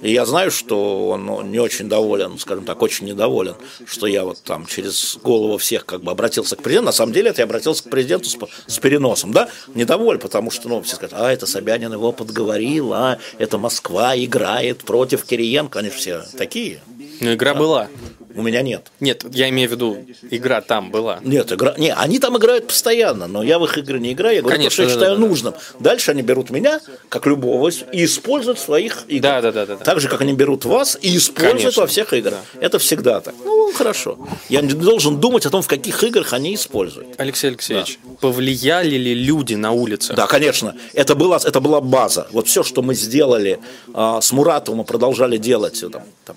[0.00, 4.24] и я знаю, что он ну, не очень доволен, скажем так, очень недоволен, что я
[4.24, 6.86] вот там через голову всех как бы обратился к президенту.
[6.86, 10.68] На самом деле это я обратился к президенту с, с переносом, да, недоволен, потому что,
[10.68, 15.90] ну, все скажут, а, это Собянин его подговорил, а, это Москва играет против Кириенко, они
[15.90, 16.80] же все такие.
[17.20, 17.88] Ну, игра была.
[18.34, 18.92] У меня нет.
[19.00, 19.98] Нет, я имею в виду,
[20.30, 21.18] игра там была.
[21.24, 21.74] Нет, игра...
[21.76, 24.70] не, они там играют постоянно, но я в их игры не играю, я говорю Конечно,
[24.70, 25.28] то, что я да, считаю да, да.
[25.28, 25.54] нужным.
[25.80, 29.22] Дальше они берут меня, как любого, и используют в своих играх.
[29.22, 29.84] Да, да, да, да, да.
[29.84, 31.82] Так же, как они берут вас и используют Конечно.
[31.82, 32.38] во всех играх.
[32.60, 33.34] Это всегда так.
[33.44, 34.18] Ну, хорошо.
[34.48, 37.08] Я не должен думать о том, в каких играх они используют.
[37.18, 40.16] Алексей Алексеевич, повлияли ли люди на улицах?
[40.16, 40.76] Да, конечно.
[40.92, 42.28] Это была, это была база.
[42.30, 43.58] Вот все, что мы сделали
[43.94, 45.82] а, с Муратовым, мы продолжали делать.
[45.82, 46.36] э, Там, там,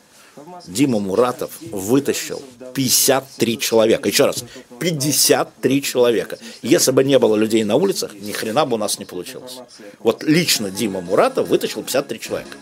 [0.67, 2.41] Дима Муратов вытащил
[2.74, 4.10] 53 человека.
[4.10, 4.43] Еще раз,
[4.80, 6.38] 53 человека.
[6.62, 9.58] Если бы не было людей на улицах, ни хрена бы у нас не получилось.
[10.00, 12.58] Вот лично Дима Муратов вытащил 53 человека.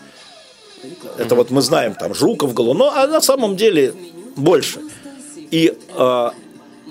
[1.18, 3.94] Это вот мы знаем, там Жуков, Голунов, а на самом деле
[4.36, 4.80] больше.
[5.50, 6.32] И а,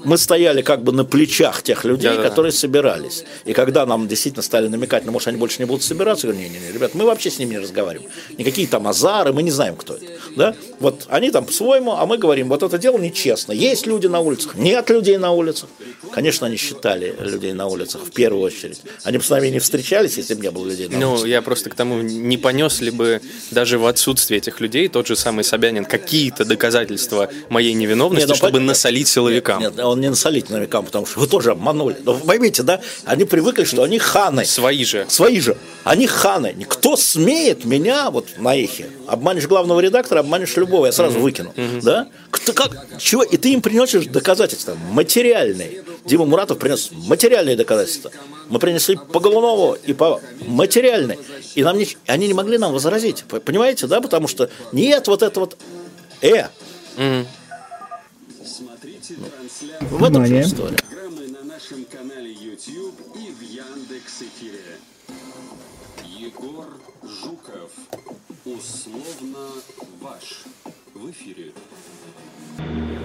[0.05, 2.29] мы стояли как бы на плечах тех людей, Да-да-да.
[2.29, 3.23] которые собирались.
[3.45, 6.47] И когда нам действительно стали намекать, ну, может, они больше не будут собираться, я говорю,
[6.49, 8.09] не-не-не, ребят, мы вообще с ними не разговариваем.
[8.37, 10.05] Никакие там азары, мы не знаем, кто это.
[10.35, 10.55] Да?
[10.79, 13.51] Вот они там по-своему, а мы говорим, вот это дело нечестно.
[13.51, 15.69] Есть люди на улицах, нет людей на улицах.
[16.13, 18.81] Конечно, они считали людей на улицах в первую очередь.
[19.03, 21.27] Они бы с нами не встречались, если бы не было людей на Ну, улицах.
[21.27, 25.15] я просто к тому, не понес ли бы даже в отсутствии этих людей тот же
[25.15, 29.59] самый Собянин какие-то доказательства моей невиновности, Не, ну, чтобы пон- насолить силовикам?
[29.61, 31.97] Нет, он не насолить новикам, потому что вы тоже обманули.
[32.03, 34.45] Но вы поймите, да, они привыкли, что они ханы.
[34.45, 35.05] Свои же.
[35.09, 35.57] Свои же.
[35.83, 36.55] Они ханы.
[36.67, 38.89] Кто смеет меня вот на эхе?
[39.07, 41.53] Обманешь главного редактора, обманешь любого, я сразу выкину.
[41.81, 42.07] Да?
[42.31, 43.23] Кто, как, чего?
[43.23, 45.83] И ты им приносишь доказательства материальные.
[46.05, 48.11] Дима Муратов принес материальные доказательства.
[48.49, 51.19] Мы принесли по Голунову и по материальные.
[51.55, 53.23] И нам не, они не могли нам возразить.
[53.23, 54.01] Понимаете, да?
[54.01, 55.57] Потому что нет вот это вот...
[56.21, 56.47] Э,
[59.61, 60.77] в этом же история.
[60.77, 64.63] Программы на нашем канале YouTube и в Яндекс Эфире.
[66.05, 66.67] Егор
[67.03, 67.71] Жуков.
[68.45, 69.49] Условно
[69.99, 70.43] ваш.
[70.93, 71.51] В эфире.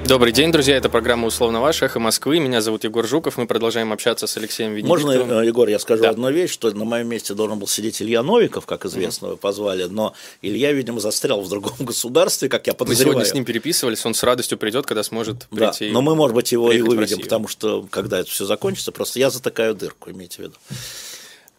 [0.06, 0.76] Добрый день, друзья.
[0.76, 2.38] Это программа «Условно ваш», «Эхо Москвы».
[2.38, 3.38] Меня зовут Егор Жуков.
[3.38, 5.42] Мы продолжаем общаться с Алексеем Можно, Венедиктовым.
[5.42, 6.10] э, Егор, я скажу Да.
[6.10, 9.84] одну вещь, что на моем месте должен был сидеть Илья Новиков, как известно, вы позвали,
[9.84, 10.12] но
[10.42, 13.14] Илья, видимо, застрял в другом государстве, как я подозреваю.
[13.14, 15.90] сегодня с ним переписывались, он с радостью придет, когда сможет Да, прийти.
[15.90, 17.20] но мы, может быть, его и выведем, Россию.
[17.22, 20.54] потому что, когда это все закончится, просто я затыкаю дырку, имейте в виду.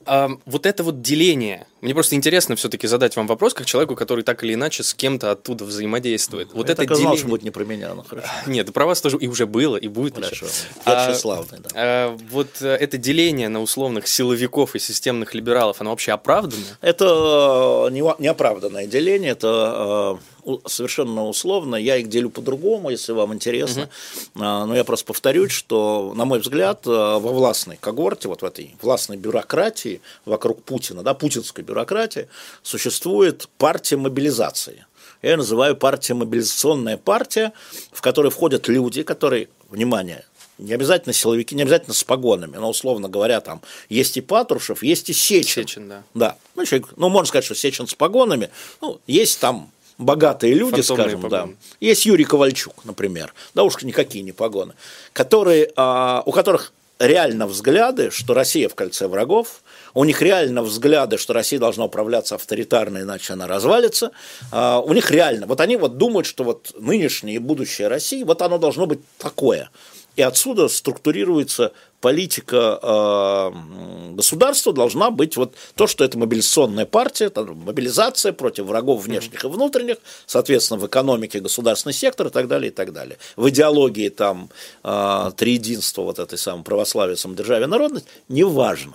[0.05, 1.67] А, вот это вот деление.
[1.81, 5.31] Мне просто интересно все-таки задать вам вопрос, как человеку, который так или иначе с кем-то
[5.31, 6.53] оттуда взаимодействует.
[6.53, 7.17] Вот я это так деление.
[7.17, 8.27] что будет не про меня, ну хорошо.
[8.47, 10.45] Нет, про вас тоже и уже было, и будет Хорошо.
[10.45, 10.55] еще.
[10.85, 11.13] Я А,
[11.57, 11.69] да.
[11.75, 16.63] а, вот э, это деление на условных силовиков и системных либералов, оно вообще оправдано?
[16.81, 17.05] Это
[17.89, 20.34] э, неоправданное деление, это э,
[20.65, 21.75] совершенно условно.
[21.75, 23.89] Я их делю по-другому, если вам интересно.
[24.35, 28.45] А, Но я просто повторюсь, что, на мой взгляд, э, во властной когорте, вот в
[28.45, 32.27] этой властной бюрократии вокруг Путина, да, путинской бюрократии,
[32.63, 34.85] существует партия мобилизации.
[35.21, 37.51] Я ее называю партия мобилизационная партия,
[37.91, 40.25] в которой входят люди, которые, внимание,
[40.57, 45.09] не обязательно силовики, не обязательно с погонами, но, условно говоря, там есть и Патрушев, есть
[45.09, 45.67] и Сечин.
[45.67, 46.03] Сечин, да.
[46.13, 46.37] Да.
[46.55, 48.49] Ну, человек, ну, можно сказать, что Сечин с погонами.
[48.81, 51.41] Ну, есть там богатые люди, Фантомные скажем, да.
[51.41, 51.57] погоны.
[51.79, 53.33] Есть Юрий Ковальчук, например.
[53.53, 54.73] Да уж никакие не погоны.
[55.13, 59.61] Которые, а, у которых реально взгляды, что Россия в кольце врагов,
[59.93, 64.11] у них реально взгляды, что Россия должна управляться авторитарно, иначе она развалится.
[64.51, 68.41] А, у них реально, вот они вот думают, что вот нынешнее и будущее России, вот
[68.41, 69.69] оно должно быть такое.
[70.15, 77.29] И отсюда структурируется политика э, м, государства должна быть вот то, что это мобилизационная партия,
[77.29, 82.71] там, мобилизация против врагов внешних и внутренних, соответственно, в экономике государственный сектор и так далее,
[82.71, 83.17] и так далее.
[83.35, 84.49] В идеологии там
[84.83, 88.93] э, триединства вот этой самой православия, самодержавия, народность, неважно.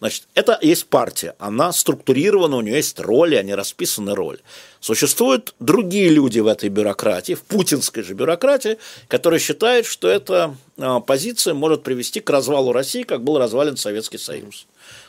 [0.00, 4.38] Значит, это есть партия, она структурирована, у нее есть роли, они расписаны роли.
[4.80, 11.00] Существуют другие люди в этой бюрократии, в путинской же бюрократии, которые считают, что эта а,
[11.00, 14.66] позиция может привести к развалу России, как был развален Советский Союз.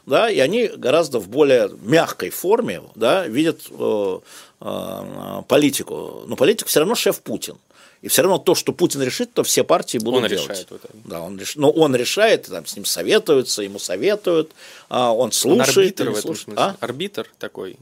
[0.07, 4.19] Да, и они гораздо в более мягкой форме да, видят э,
[4.61, 6.23] э, политику.
[6.25, 7.57] Но политик все равно шеф Путин.
[8.01, 10.49] И все равно то, что Путин решит, то все партии будут он делать.
[10.49, 10.87] Решает это.
[11.03, 11.55] да, он реш...
[11.55, 14.51] Но он решает, там, с ним советуются, ему советуют,
[14.87, 15.69] а он слушает.
[15.99, 16.57] Он арбитр этом слушает.
[16.57, 16.77] А?
[16.79, 17.75] Арбитр такой.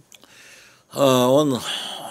[0.92, 1.60] А, Он,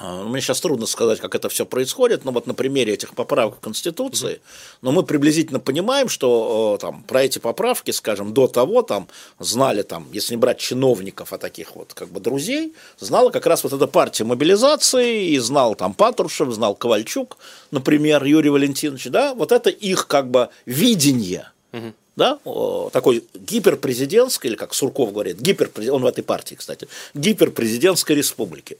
[0.00, 3.60] а, мне сейчас трудно сказать, как это все происходит, но вот на примере этих поправок
[3.60, 4.40] Конституции,
[4.82, 9.08] но мы приблизительно понимаем, что там про эти поправки, скажем, до того там
[9.38, 13.64] знали там, если не брать чиновников, а таких вот как бы друзей, знала как раз
[13.64, 17.38] вот эта партия мобилизации, и знал там Патрушев, знал Ковальчук,
[17.70, 21.50] например, Юрий Валентинович, да, вот это их как бы видение
[22.16, 22.38] да,
[22.92, 28.78] такой гиперпрезидентской, или как Сурков говорит, гиперпрезидент, он в этой партии, кстати, гиперпрезидентской республики.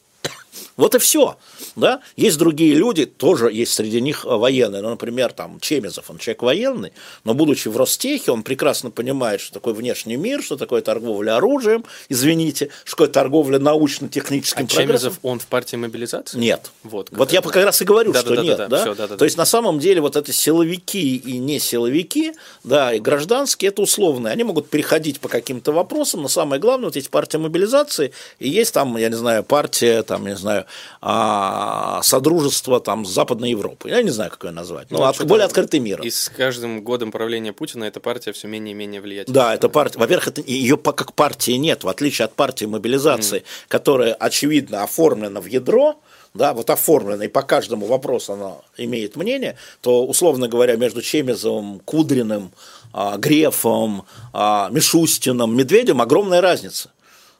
[0.77, 1.37] Вот и все.
[1.75, 2.01] Да?
[2.17, 4.83] Есть другие люди, тоже есть среди них военные.
[4.83, 6.93] Ну, например, там Чемезов, он человек военный,
[7.25, 11.85] но будучи в Ростехе, он прекрасно понимает, что такое внешний мир, что такое торговля оружием,
[12.09, 14.87] извините, что такое торговля научно-техническим А прогрессом.
[14.89, 16.39] Чемезов, он в партии мобилизации?
[16.39, 16.71] Нет.
[16.83, 18.57] Вот, Вот я как раз и говорю, Да, что да, да, нет.
[18.59, 19.25] да, Да, всё, да, да, То да.
[19.25, 22.35] есть на самом деле вот это силовики и не силовики,
[22.65, 24.33] да, и гражданские, это условные.
[24.33, 28.75] Они могут переходить по каким-то вопросам, но самое главное, вот есть партия мобилизации, и есть
[28.75, 30.65] там, я не знаю, партия, там, я не знаю,
[31.00, 33.88] а, Содружество там с Западной Европы.
[33.90, 34.90] Я не знаю, как ее назвать.
[34.90, 36.00] Ну, Ну, от- более открытый мир.
[36.02, 39.35] И с каждым годом правления Путина эта партия все менее и менее влиятельна.
[39.35, 39.98] Да, это партия.
[39.98, 45.46] Во-первых, это, ее как партии нет, в отличие от партии мобилизации, которая, очевидно, оформлена в
[45.46, 45.96] ядро,
[46.35, 51.81] да, вот оформлена, и по каждому вопросу она имеет мнение, то, условно говоря, между Чемезовым,
[51.81, 52.52] Кудриным,
[52.92, 56.90] а, Грефом, а, Мишустиным, Медведем огромная разница.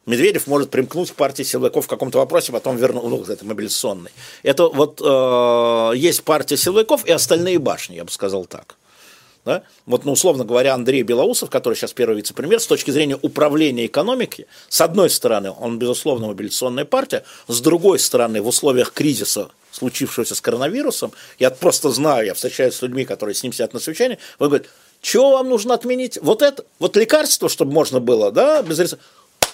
[0.07, 4.09] Медведев может примкнуть к партии силовиков в каком-то вопросе, потом вернуть, ну, это мобилизационный.
[4.41, 8.77] Это вот э, есть партия силовиков и остальные башни, я бы сказал так.
[9.43, 9.63] Да?
[9.85, 14.47] Вот, ну, условно говоря, Андрей Белоусов, который сейчас первый вице-премьер, с точки зрения управления экономики,
[14.69, 20.41] с одной стороны, он, безусловно, мобилизационная партия, с другой стороны, в условиях кризиса, случившегося с
[20.41, 24.47] коронавирусом, я просто знаю, я встречаюсь с людьми, которые с ним сидят на совещании, он
[24.47, 24.69] говорит,
[25.01, 26.17] что вам нужно отменить?
[26.21, 29.03] Вот это, вот лекарство, чтобы можно было, да, без рецепта.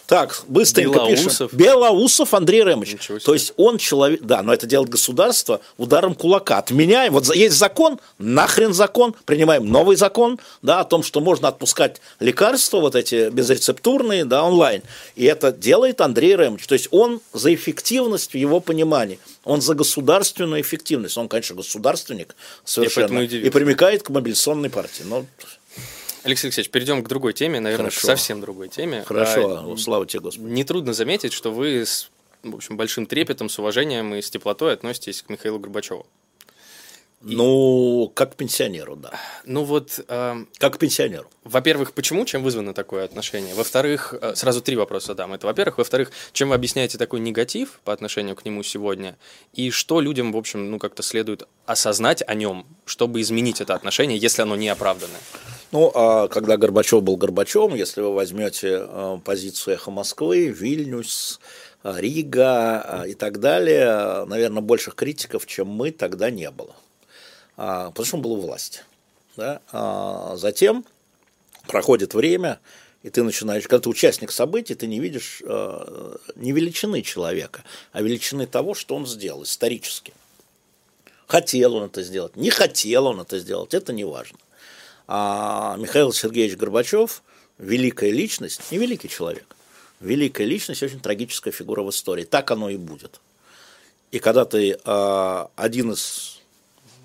[0.07, 1.49] Так, быстренько Белоусов?
[1.49, 1.49] пишем.
[1.53, 2.97] Белоусов Андрей Ремович.
[3.23, 6.57] То есть он человек, да, но это делает государство ударом кулака.
[6.57, 12.01] Отменяем, вот есть закон, нахрен закон, принимаем новый закон, да, о том, что можно отпускать
[12.19, 14.81] лекарства, вот эти безрецептурные, да, онлайн.
[15.15, 16.67] И это делает Андрей Ремович.
[16.67, 21.17] То есть он за эффективность в его понимании, он за государственную эффективность.
[21.17, 22.35] Он, конечно, государственник
[22.65, 23.19] совершенно.
[23.19, 25.03] И, примыкает к мобилизационной партии.
[25.05, 25.25] Но
[26.23, 28.07] Алексей Алексеевич, перейдем к другой теме, наверное, Хорошо.
[28.07, 29.03] к совсем другой теме.
[29.03, 30.47] хорошо, А, слава тебе, Господи.
[30.51, 32.09] Нетрудно заметить, что вы с
[32.43, 36.05] в общем, большим трепетом, с уважением и с теплотой относитесь к Михаилу Горбачеву.
[37.25, 39.11] Ну, как к пенсионеру, да.
[39.45, 41.29] Ну вот, э, Как к пенсионеру.
[41.45, 43.55] во-первых, почему, чем вызвано такое отношение?
[43.55, 45.31] Во-вторых, э, сразу три вопроса дам.
[45.33, 45.77] Это, во-первых.
[45.77, 49.15] Во-вторых, чем вы объясняете такой негатив по отношению к нему сегодня?
[49.53, 54.17] И что людям, в общем, ну как-то следует осознать о нем, чтобы изменить это отношение,
[54.17, 55.21] если оно не оправданное?
[55.73, 61.39] Ну, а когда Горбачев был Горбачевым, если вы возьмете э, позицию «Эхо Москвы», Вильнюс,
[61.83, 66.75] э, Рига э, и так далее, наверное, больших критиков, чем мы, тогда не было.
[67.57, 68.81] А, Потому что он был у власти.
[69.35, 69.61] Да?
[69.71, 70.85] А Затем
[71.65, 72.59] проходит время,
[73.01, 75.41] и ты начинаешь, когда ты участник событий, ты не видишь
[76.35, 80.13] не величины человека, а величины того, что он сделал исторически.
[81.25, 84.37] Хотел он это сделать, не хотел он это сделать, это не важно.
[85.07, 87.23] А Михаил Сергеевич Горбачев–
[87.57, 89.45] великая личность, не великий человек,
[89.99, 92.23] великая личность, очень трагическая фигура в истории.
[92.23, 93.19] Так оно и будет.
[94.11, 96.41] И когда ты а, один из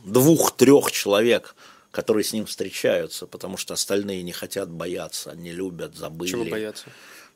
[0.04, 1.54] двух-трех человек,
[1.90, 6.30] которые с ним встречаются, потому что остальные не хотят бояться, не любят, забыли.
[6.30, 6.86] Чего бояться?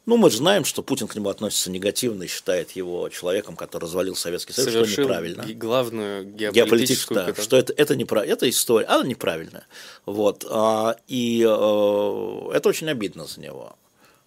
[0.04, 3.84] Ну, мы же знаем, что Путин к нему относится негативно и считает его человеком, который
[3.84, 8.24] развалил Советский Союз, что Совершил неправильно ги- главную геополитическую, геополитическую да, что это, это, непра-
[8.24, 9.64] это история, она неправильная.
[10.04, 13.76] Вот, а, и э, это очень обидно за него.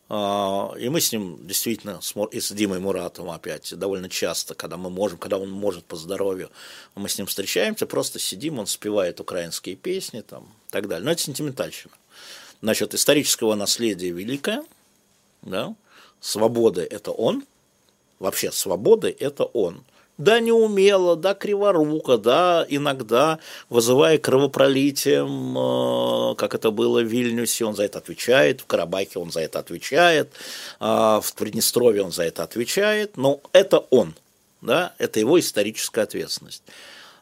[0.07, 1.99] А, и мы с ним действительно,
[2.31, 6.51] и с Димой Муратовым опять, довольно часто, когда мы можем, когда он может по здоровью,
[6.93, 11.03] мы с ним встречаемся, просто сидим, он спевает украинские песни там, и так далее.
[11.05, 11.93] Но это сентиментальщина.
[12.61, 14.63] Значит, исторического наследия великое,
[15.45, 15.75] да,
[16.19, 17.43] свободы– это он,
[18.19, 19.83] вообще свободы– это он.
[20.17, 27.75] Да, неумело, да, криворуко, да, иногда вызывая кровопролитием, э, как это было в Вильнюсе, он
[27.75, 30.31] за это отвечает, в Карабахе он за это отвечает,
[30.79, 30.85] э,
[31.21, 34.15] в Приднестровье он за это отвечает, но это он,
[34.61, 36.63] да, это его историческая ответственность.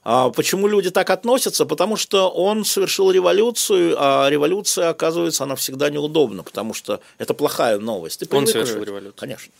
[0.04, 1.66] А почему люди так относятся?
[1.66, 7.80] Потому что он совершил революцию, а революция, оказывается, она всегда неудобна, потому что это плохая
[7.80, 8.20] новость.
[8.20, 9.14] Ты Он совершил революцию.
[9.16, 9.54] Конечно.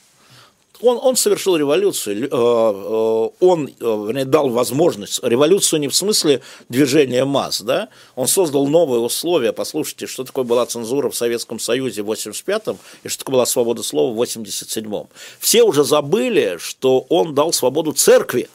[0.82, 5.96] Он, он совершил революцию, Лю- э, э, он э, вернее, дал возможность, революцию не в
[5.96, 7.88] смысле движения масс, да?
[8.18, 13.08] он создал новые условия, послушайте, что такое была цензура в Советском Союзе в 85-м и
[13.08, 15.08] что такое была свобода слова в 87-м.
[15.40, 18.50] Все уже забыли, что он дал свободу церкви,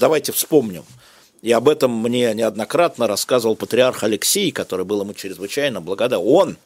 [0.00, 0.84] давайте вспомним.
[1.44, 6.24] И об этом мне неоднократно рассказывал патриарх Алексей, который был ему чрезвычайно благодарен.
[6.26, 6.56] Он,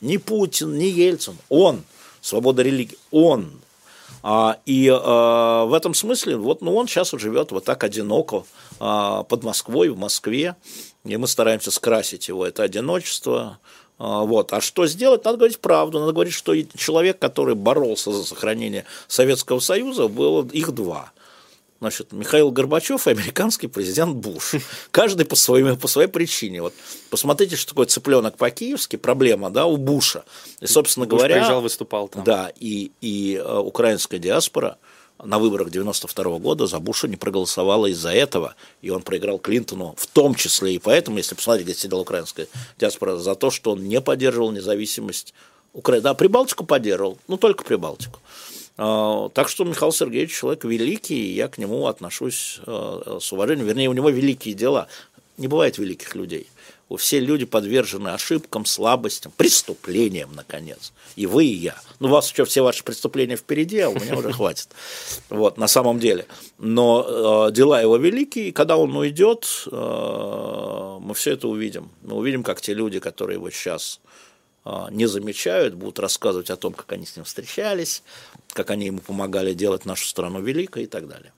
[0.00, 1.82] не Путин, не Ельцин, он,
[2.20, 3.50] свобода религии, он.
[4.22, 8.44] А, и а, в этом смысле, вот, ну, он сейчас живет вот так одиноко
[8.78, 10.54] а, под Москвой, в Москве,
[11.04, 13.58] и мы стараемся скрасить его это одиночество.
[13.98, 14.52] А, вот.
[14.52, 15.24] А что сделать?
[15.24, 15.98] Надо говорить правду.
[15.98, 21.10] Надо говорить, что человек, который боролся за сохранение Советского Союза, было их два–
[21.82, 24.52] Значит, Михаил Горбачев и американский президент Буш.
[24.92, 26.62] Каждый по, своему, по своей причине.
[26.62, 26.72] Вот
[27.10, 30.22] посмотрите, что такое цыпленок по-киевски, проблема да, у Буша.
[30.60, 32.22] И, собственно Буш говоря, приезжал, выступал там.
[32.22, 34.78] да, и, и э, украинская диаспора
[35.20, 40.06] на выборах 92 года за Буша не проголосовала из-за этого, и он проиграл Клинтону, в
[40.06, 42.46] том числе и поэтому, если посмотреть, где сидела украинская
[42.78, 45.34] диаспора, за то, что он не поддерживал независимость
[45.72, 46.02] Украины.
[46.02, 48.20] Да, Прибалтику поддерживал, ну только Прибалтику.
[48.76, 53.66] А, Так что Михаил Сергеевич человек великий, и я к нему отношусь э, с уважением.
[53.66, 54.88] Вернее, у него великие дела.
[55.38, 56.48] Не бывает великих людей.
[56.96, 60.92] Все люди подвержены ошибкам, слабостям, преступлениям, наконец.
[61.16, 61.74] И вы, и я.
[62.00, 64.68] Ну, у вас еще все ваши преступления впереди, а у меня уже хватит.
[65.30, 66.26] Вот, на самом деле.
[66.58, 71.90] Но э, дела его великие, и когда он уйдет, э, мы все это увидим.
[72.02, 74.00] Мы увидим, как те люди, которые его сейчас
[74.64, 78.02] не замечают, будут рассказывать о том, как они с ним встречались,
[78.52, 81.32] как они ему помогали делать нашу страну великой и так далее.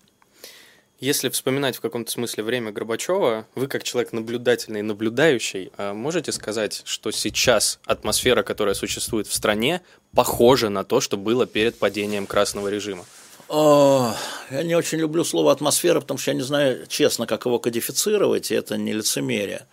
[1.01, 6.33] Если вспоминать в каком-то смысле время Горбачева, вы как человек наблюдательный и наблюдающий, а можете
[6.33, 9.83] сказать, что сейчас атмосфера, которая существует в стране,
[10.15, 13.05] похожа на то, что было перед падением красного режима?
[13.49, 14.17] А,
[14.51, 18.51] Я не очень люблю слово атмосфера, потому что я не знаю, честно, как его кодифицировать,
[18.51, 19.67] и это не лицемерие.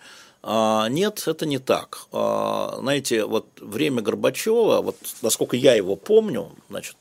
[0.44, 2.06] А, Нет, это не так.
[2.12, 6.96] А, Знаете, вот время Горбачева, вот насколько я его помню, значит,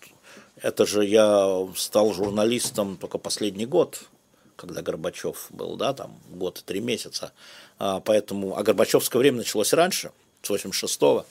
[0.56, 4.02] это же я стал журналистом только последний год,
[4.56, 7.32] когда Горбачев был, да, там год и три месяца.
[7.78, 10.12] А, Поэтому, а Горбачевское время началось раньше,
[10.42, 11.24] с 86-го.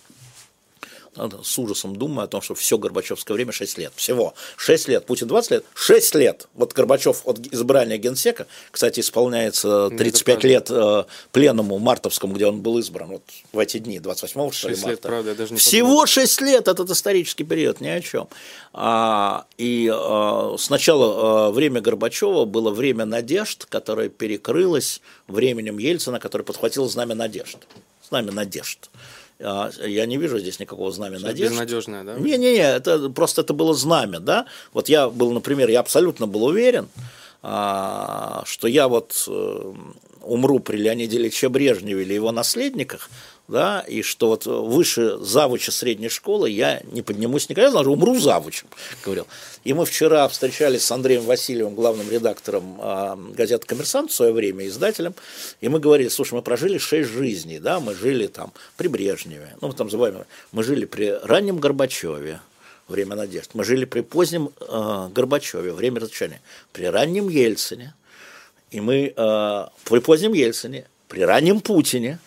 [1.16, 3.94] С ужасом думаю о том, что все Горбачевское время 6 лет.
[3.96, 4.34] Всего.
[4.58, 5.06] 6 лет.
[5.06, 5.66] Путин 20 лет.
[5.74, 6.48] 6 лет.
[6.54, 10.48] Вот Горбачев от избрания генсека, кстати, исполняется 35 правда.
[10.48, 13.10] лет э, пленуму мартовскому, где он был избран.
[13.10, 15.08] Вот в эти дни, 28 что ли, Шесть лет, марта.
[15.08, 16.08] правда, я даже не Всего подумал.
[16.08, 18.28] 6 лет этот исторический период, ни о чем.
[18.74, 26.44] А, и а, сначала а, время Горбачева было время надежд, которое перекрылось временем Ельцина, который
[26.44, 27.58] подхватил знамя надежд.
[28.08, 28.90] Знамя надежд.
[29.42, 31.52] А, Я не вижу здесь никакого знамя Что-то надежд.
[31.52, 32.16] безнадежное, да?
[32.16, 34.46] Не-не-не, это просто это было знамя, да.
[34.74, 36.90] Вот я был, например, я абсолютно был уверен,
[37.42, 39.74] а, что я вот э,
[40.24, 43.10] умру при Леониде Ильиче Брежневе или его наследниках,
[43.50, 48.18] да, и что вот выше завуча средней школы я не поднимусь никогда, я знал, умру
[48.20, 48.68] завучем,
[49.04, 49.28] говорил.
[49.64, 52.80] И мы вчера встречались с Андреем Васильевым, главным редактором
[53.34, 55.16] газеты «Коммерсант» в свое время, издателем,
[55.62, 59.70] и мы говорили, слушай, мы прожили шесть жизней, да, мы жили там при Брежневе, ну,
[59.70, 62.42] мы там забываем, мы жили при раннем Горбачеве,
[62.88, 66.42] время надежд, мы жили при позднем э, Горбачеве, время разочарования,
[66.72, 67.96] при раннем Ельцине,
[68.70, 72.20] и мы э, при позднем Ельцине, при раннем Путине,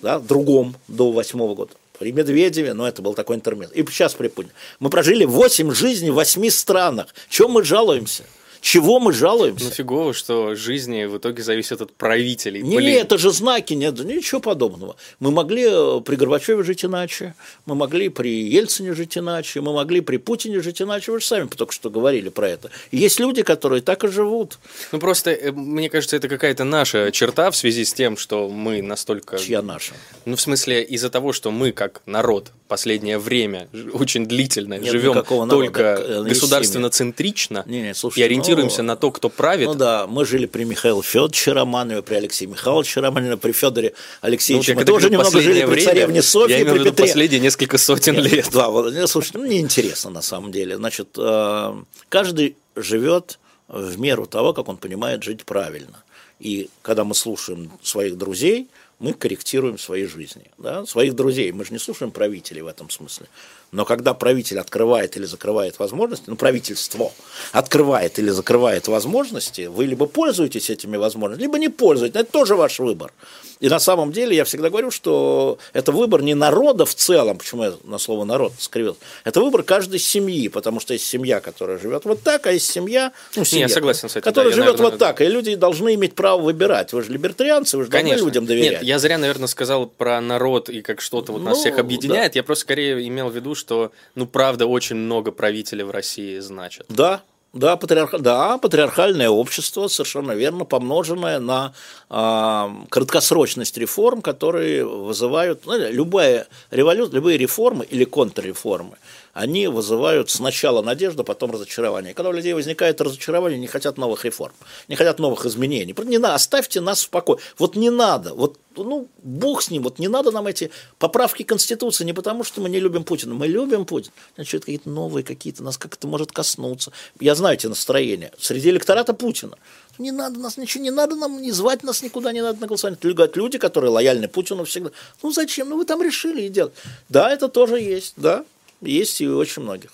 [0.00, 4.28] да, другом до восьмого года, при Медведеве, но это был такой интермед, и сейчас при
[4.28, 4.52] Путине.
[4.80, 7.14] Мы прожили 8 жизней в 8 странах.
[7.28, 8.24] Чем мы жалуемся?
[8.66, 9.66] Чего мы жалуемся?
[9.66, 12.62] Ну фигово, что жизни в итоге зависят от правителей.
[12.62, 12.98] Не, Блин.
[12.98, 14.96] это же знаки, нет, ничего подобного.
[15.20, 20.00] Мы могли э, при Горбачеве жить иначе, мы могли при Ельцине жить иначе, мы могли
[20.00, 22.70] при Путине жить иначе, вы же сами только что говорили про это.
[22.90, 24.58] И есть люди, которые так и живут.
[24.90, 28.82] Ну просто, э, мне кажется, это какая-то наша черта в связи с тем, что мы
[28.82, 29.38] настолько...
[29.38, 29.94] Чья наша?
[30.24, 35.22] Ну, в смысле, из-за того, что мы, как народ, последнее время очень длительно Нет живем
[35.22, 39.66] только э, государственно-центрично Не, не, и слушайте, ориентируемся ну, на то, кто правит.
[39.66, 43.94] Ну да, мы жили при Михаиле Федоровиче Романове, при Алексее Михайловиче Романове, при Федоре Ну,
[44.22, 44.72] вот Алексеевиче.
[44.72, 47.06] я мы тоже немного жили последнее при время, царевне Софье, я имею при Петре.
[47.06, 48.48] последние несколько сотен Нет, лет.
[48.52, 50.76] Да, вот, нет, слушайте, ну, мне интересно на самом деле.
[50.76, 51.74] Значит, э,
[52.08, 53.38] каждый живет
[53.68, 56.02] в меру того, как он понимает жить правильно.
[56.38, 60.44] И когда мы слушаем своих друзей, мы корректируем свои жизни.
[60.58, 60.86] Да?
[60.86, 61.52] Своих друзей.
[61.52, 63.26] Мы же не слушаем правителей в этом смысле.
[63.72, 67.12] Но когда правитель открывает или закрывает возможности, ну, правительство
[67.52, 72.16] открывает или закрывает возможности, вы либо пользуетесь этими возможностями, либо не пользуетесь.
[72.16, 73.12] Это тоже ваш выбор.
[73.58, 77.64] И на самом деле я всегда говорю, что это выбор не народа в целом, почему
[77.64, 82.04] я на слово народ скривил, это выбор каждой семьи, потому что есть семья, которая живет
[82.04, 84.90] вот так, а есть семья, ну, семья я согласен с этим, которая да, живет наверное,
[84.90, 86.92] вот так, и люди должны иметь право выбирать.
[86.92, 88.72] Вы же либертарианцы, вы же должны людям доверять.
[88.72, 92.32] Нет, я зря, наверное, сказал про народ и как что-то вот нас Ну, всех объединяет.
[92.34, 92.38] да.
[92.38, 96.86] Я просто скорее имел в виду, что, ну, правда, очень много правителей в России значит.
[96.88, 97.22] Да,
[97.56, 98.18] да, патриарха...
[98.18, 101.72] да, патриархальное общество, совершенно верно, помноженное на
[102.10, 108.98] а, краткосрочность реформ, которые вызывают, ну, любая революция, любые реформы или контрреформы,
[109.36, 112.14] они вызывают сначала надежду, потом разочарование.
[112.14, 114.54] Когда у людей возникает разочарование, не хотят новых реформ,
[114.88, 115.94] не хотят новых изменений.
[116.04, 117.38] Не надо, оставьте нас в покое.
[117.58, 122.04] Вот не надо, вот ну, бог с ним, вот не надо нам эти поправки Конституции,
[122.04, 125.76] не потому что мы не любим Путина, мы любим Путина, значит, какие-то новые какие-то, нас
[125.76, 126.92] как это может коснуться.
[127.20, 128.32] Я знаю эти настроения.
[128.38, 129.58] Среди электората Путина.
[129.98, 132.98] Не надо нас ничего, не надо нам, не звать нас никуда, не надо на голосование.
[132.98, 134.92] Это люди, которые лояльны Путину всегда.
[135.22, 135.68] Ну зачем?
[135.68, 136.72] Ну вы там решили и делать.
[137.10, 138.44] Да, это тоже есть, да,
[138.80, 139.90] есть и очень многих.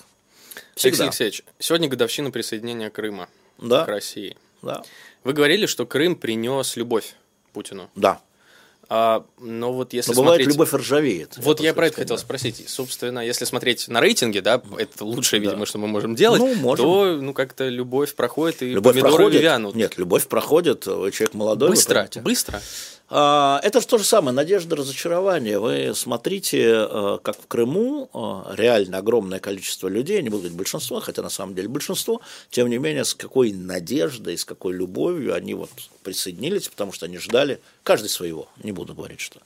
[0.74, 1.04] Алексей Всегда.
[1.04, 3.28] Алексеевич, сегодня годовщина присоединения Крыма
[3.58, 3.84] Да.
[3.84, 4.36] к России.
[4.62, 4.82] Да.
[5.24, 7.14] Вы говорили, что Крым принес любовь
[7.52, 7.90] Путину.
[7.94, 8.20] Да.
[8.88, 10.48] А, но вот если Но бывает, смотреть...
[10.54, 11.34] любовь ржавеет.
[11.38, 12.22] Вот я просто про это сказать, хотел да.
[12.22, 12.68] спросить.
[12.68, 15.46] Собственно, если смотреть на рейтинги, да, это лучшее, Да.
[15.50, 16.84] видимо, что мы можем делать, Ну, можем.
[16.84, 19.42] то ну как-то любовь проходит и Любовь помидоры проходит.
[19.42, 19.74] вянут.
[19.76, 20.82] Нет, любовь проходит.
[20.84, 21.70] Человек молодой.
[21.70, 22.60] быстро, быстро.
[23.14, 25.58] А, Это же то же самое, надежда, разочарование.
[25.58, 30.98] Вы смотрите, э, как в Крыму э, реально огромное количество людей, не буду говорить большинство,
[31.00, 35.52] хотя на самом деле большинство, тем не менее, с какой надеждой, с какой любовью они
[35.52, 35.68] вот
[36.02, 39.40] присоединились, потому что они ждали, каждый своего, не буду говорить что.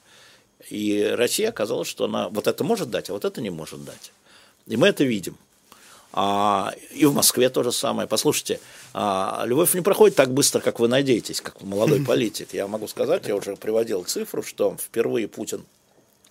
[0.71, 4.13] И Россия оказалось, что она вот это может дать, а вот это не может дать.
[4.69, 5.37] И мы это видим.
[6.19, 8.09] А, и в Москве то же самое.
[8.09, 8.59] Послушайте,
[8.95, 12.55] а, любовь не проходит так быстро, как вы надеетесь, как молодой политик.
[12.55, 15.63] Я могу сказать, я уже приводил цифру, что впервые Путин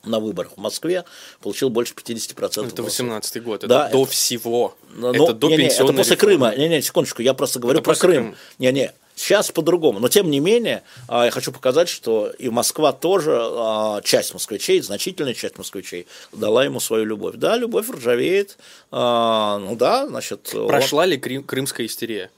[0.04, 1.04] на выборах в Москве
[1.40, 3.06] получил больше 50% Ну, Это голосов.
[3.08, 4.76] 18-й год, это Да, до это- всего.
[4.96, 6.50] Но- это до не-не, пенсионной Это после реформы.
[6.52, 6.56] Крыма.
[6.56, 8.36] Не-не, секундочку, я просто говорю Это про Крым.
[8.58, 10.00] Не-не, сейчас по-другому.
[10.00, 14.82] Но тем не менее, а, я хочу показать, что и Москва тоже, а, часть москвичей,
[14.82, 17.36] значительная часть москвичей, дала ему свою любовь.
[17.38, 18.58] Да, любовь ржавеет.
[18.92, 20.54] а, Ну да, значит...
[20.68, 22.30] Прошла ли крым- крымская истерия?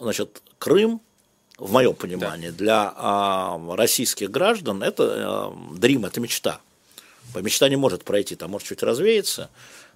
[0.00, 1.00] значит, Крым,
[1.58, 6.60] в моем понимании, для а, российских граждан это а, дрим, это мечта.
[7.34, 9.50] Мечта не может пройти, там может чуть развеяться,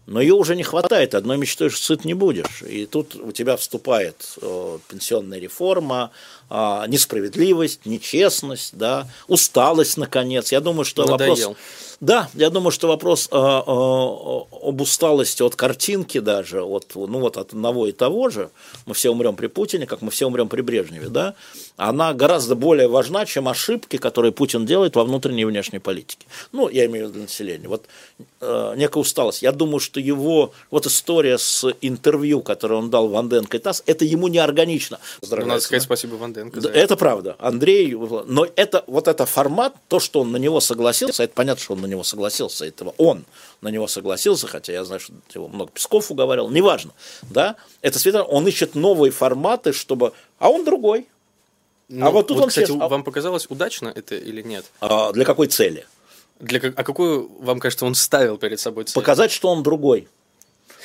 [0.08, 2.62] но ее уже не хватает, одной мечтой сыт не будешь.
[2.62, 6.12] И тут у тебя вступает э, пенсионная реформа,
[6.50, 10.52] несправедливость, нечестность, да, усталость, наконец.
[10.52, 11.38] Я думаю, что вопрос...
[11.38, 11.56] Надоел.
[12.00, 17.36] Да, я думаю, что вопрос э, э, об усталости от картинки даже, от, ну вот
[17.36, 18.50] от одного и того же,
[18.86, 21.34] мы все умрем при Путине, как мы все умрем при Брежневе, да,
[21.76, 26.26] она гораздо более важна, чем ошибки, которые Путин делает во внутренней и внешней политике.
[26.52, 27.68] Ну, я имею в виду население.
[27.68, 27.86] Вот
[28.40, 29.42] э, некая усталость.
[29.42, 34.04] Я думаю, что его, вот история с интервью, которое он дал Ванденко и ТАСС, это
[34.04, 35.00] ему не органично.
[35.28, 36.37] Надо сказать спасибо Ванденко.
[36.44, 36.96] Да, за это.
[36.96, 37.94] правда, Андрей,
[38.26, 41.80] но это вот это формат, то, что он на него согласился, это понятно, что он
[41.80, 43.24] на него согласился, этого он
[43.60, 46.92] на него согласился, хотя я знаю, что его много Песков уговаривал, неважно,
[47.30, 51.06] да, это свидетель, он ищет новые форматы, чтобы, а он другой,
[51.88, 54.64] Ну, а вот тут он кстати, честно- а- вам показалось удачно это или нет?
[54.80, 55.86] а для какой цели?
[56.40, 58.94] Для, а какую, вам кажется, он ставил перед собой цель?
[58.94, 60.06] Показать, что он другой,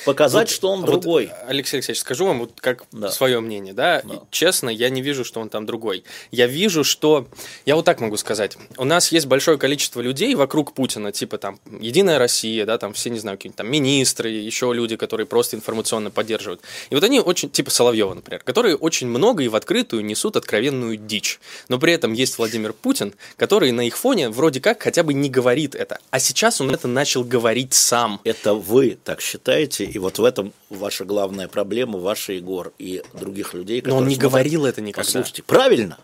[0.04, 1.30] показать, что он Вот, другой.
[1.46, 3.10] Алексей Алексеевич, скажу вам вот как Да.
[3.10, 4.00] свое мнение, да?
[4.00, 6.04] И Честно, я не вижу, что он там другой.
[6.30, 7.26] Я вижу, что...
[7.66, 8.56] Я вот так могу сказать.
[8.76, 13.10] У нас есть большое количество людей вокруг Путина, типа там Единая Россия, да, там все,
[13.10, 16.60] не знаю, какие-нибудь там министры, еще люди, которые просто информационно поддерживают.
[16.90, 20.96] И вот они очень, типа Соловьева, например, которые очень много и в открытую несут откровенную
[20.96, 21.40] дичь.
[21.68, 25.30] Но при этом есть Владимир Путин, который на их фоне вроде как хотя бы не
[25.30, 25.98] говорит это.
[26.10, 28.20] А сейчас он это начал говорить сам.
[28.24, 33.54] Это вы так считаете, и вот в этом ваша главная проблема, ваша, Егор, и других
[33.54, 33.82] людей.
[33.84, 34.30] Но он которые не смотрят.
[34.30, 35.06] говорил это никогда.
[35.06, 35.98] Послушайте, правильно,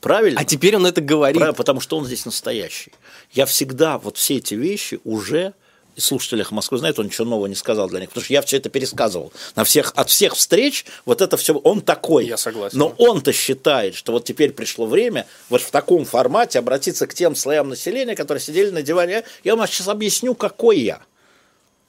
[0.00, 0.40] правильно.
[0.40, 1.36] А теперь он это говорит.
[1.36, 2.92] Правильно, потому что он здесь настоящий.
[3.32, 5.54] Я всегда вот все эти вещи уже
[5.94, 8.42] и слушатели «Эхо Москвы» знают, он ничего нового не сказал для них, потому что я
[8.42, 9.32] все это пересказывал.
[9.56, 12.26] На всех, от всех встреч вот это все, он такой.
[12.26, 12.78] Я согласен.
[12.78, 17.36] Но он-то считает, что вот теперь пришло время вот в таком формате обратиться к тем
[17.36, 19.24] слоям населения, которые сидели на диване.
[19.44, 21.02] Я вам сейчас объясню, какой я.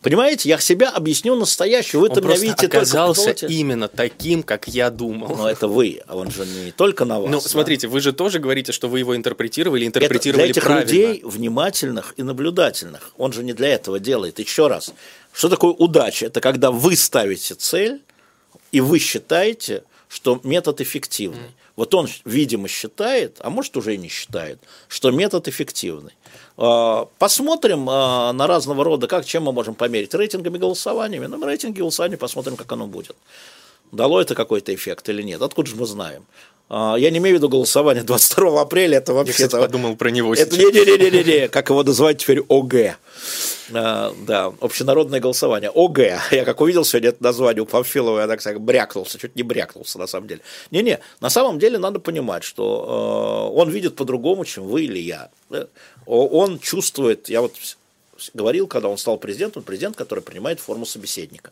[0.04, 2.02] Понимаете, я себя объясню настоящую.
[2.02, 5.36] Вы-то меня видите оказался только именно таким, как я думал.
[5.36, 7.32] Но это вы, а он же не только на вас.
[7.32, 7.48] Ну, да.
[7.48, 10.92] смотрите, вы же тоже говорите, что вы его интерпретировали, Это интерпретировали для этих правильно.
[10.92, 13.14] людей внимательных и наблюдательных.
[13.18, 14.40] Он же не для этого делает.
[14.40, 14.94] Еще раз,
[15.32, 16.26] что такое удача?
[16.26, 18.02] Это когда вы ставите цель,
[18.74, 19.84] и вы считаете,
[20.14, 21.52] что метод эффективный.
[21.76, 26.14] Вот он, видимо, считает, а может уже и не считает, что метод эффективный.
[26.56, 31.26] А, Посмотрим а, на разного рода, как, чем мы можем померить, рейтингами, голосованиями.
[31.26, 33.16] Ну, рейтинги голосования, посмотрим, как оно будет.
[33.92, 35.42] Дало это какой-то эффект или нет?
[35.42, 36.26] Откуда же мы знаем?
[36.70, 39.34] А, Я не имею в виду голосование 22 апреля, это Я, вообще...
[39.34, 40.74] кстати, подумал про него Это сейчас.
[40.74, 42.74] не-не-не-не-не, как его называют теперь ОГ.
[43.74, 45.70] А, да, общенародное голосование.
[45.74, 46.00] ОГ.
[46.32, 49.98] Я как увидел сегодня это название у Памфилова, я так сказать, брякнулся, чуть не брякнулся
[50.00, 50.42] на самом деле.
[50.72, 55.30] Не-не, на самом деле надо понимать, что э, он видит по-другому, чем вы или я.
[56.06, 57.54] О- Он чувствует, я вот
[58.34, 61.52] говорил, когда он стал президентом, президент, который принимает форму собеседника.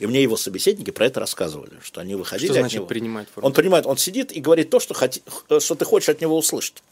[0.00, 2.86] И мне его собеседники про это рассказывали, что они выходили Что от значит него.
[2.86, 3.46] принимать форму?
[3.48, 5.22] Он принимает, он сидит и говорит то, что, хоти-
[5.60, 6.82] что ты хочешь от него услышать.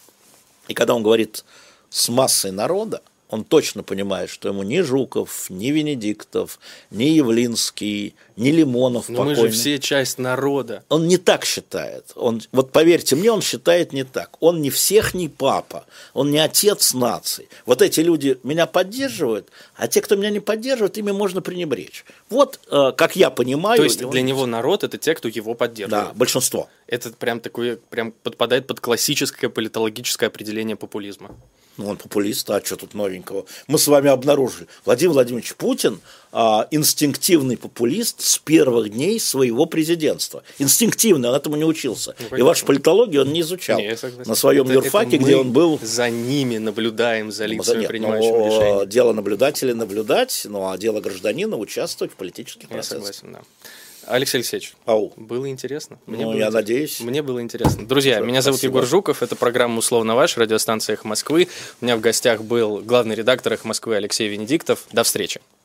[0.68, 1.44] И когда он говорит
[1.88, 6.58] с массой народа, он точно понимает, что ему ни Жуков, ни Венедиктов,
[6.90, 9.52] ни Явлинский, ни Лимонов Но мы покойный.
[9.52, 10.82] же все часть народа.
[10.88, 12.12] Он не так считает.
[12.14, 14.36] Он, вот поверьте мне, он считает не так.
[14.40, 17.48] Он не всех не папа, он не отец нации.
[17.66, 22.04] Вот эти люди меня поддерживают, а те, кто меня не поддерживает, ими можно пренебречь.
[22.30, 23.76] Вот э, как я понимаю.
[23.76, 26.08] То есть и он- для него народ это те, кто его поддерживает.
[26.08, 26.68] Да, большинство.
[26.86, 31.36] Это прям такое, прям подпадает под классическое политологическое определение популизма.
[31.78, 33.46] Ну, он популист, а что тут новенького?
[33.68, 34.66] Мы с вами обнаружили.
[34.84, 36.00] Владимир Владимирович Путин
[36.32, 40.42] а, инстинктивный популист с первых дней своего президентства.
[40.58, 42.16] Инстинктивный, он этому не учился.
[42.18, 42.44] и конечно.
[42.44, 43.78] вашу политологию он не изучал.
[43.78, 43.96] Не.
[44.26, 45.78] На своем Это- юрфаке, это где он был...
[45.80, 48.86] За ними наблюдаем, за лицами, Нет, принимающими ну, решения.
[48.86, 53.14] Дело наблюдателя наблюдать, ну а дело гражданина участвовать в политических Я процессах.
[53.14, 53.40] согласен, да.
[54.08, 55.12] Алексей Алексеевич, Ау.
[55.16, 55.98] было интересно?
[56.06, 56.50] Ну, было я интересно.
[56.52, 57.00] надеюсь.
[57.00, 57.86] Мне было интересно.
[57.86, 58.78] Друзья, Всё, меня зовут спасибо.
[58.78, 61.48] Егор Жуков, это программа «Условно ваш», радиостанция «Эхо Москвы».
[61.80, 64.86] У меня в гостях был главный редактор «Эхо Москвы» Алексей Венедиктов.
[64.92, 65.40] До встречи.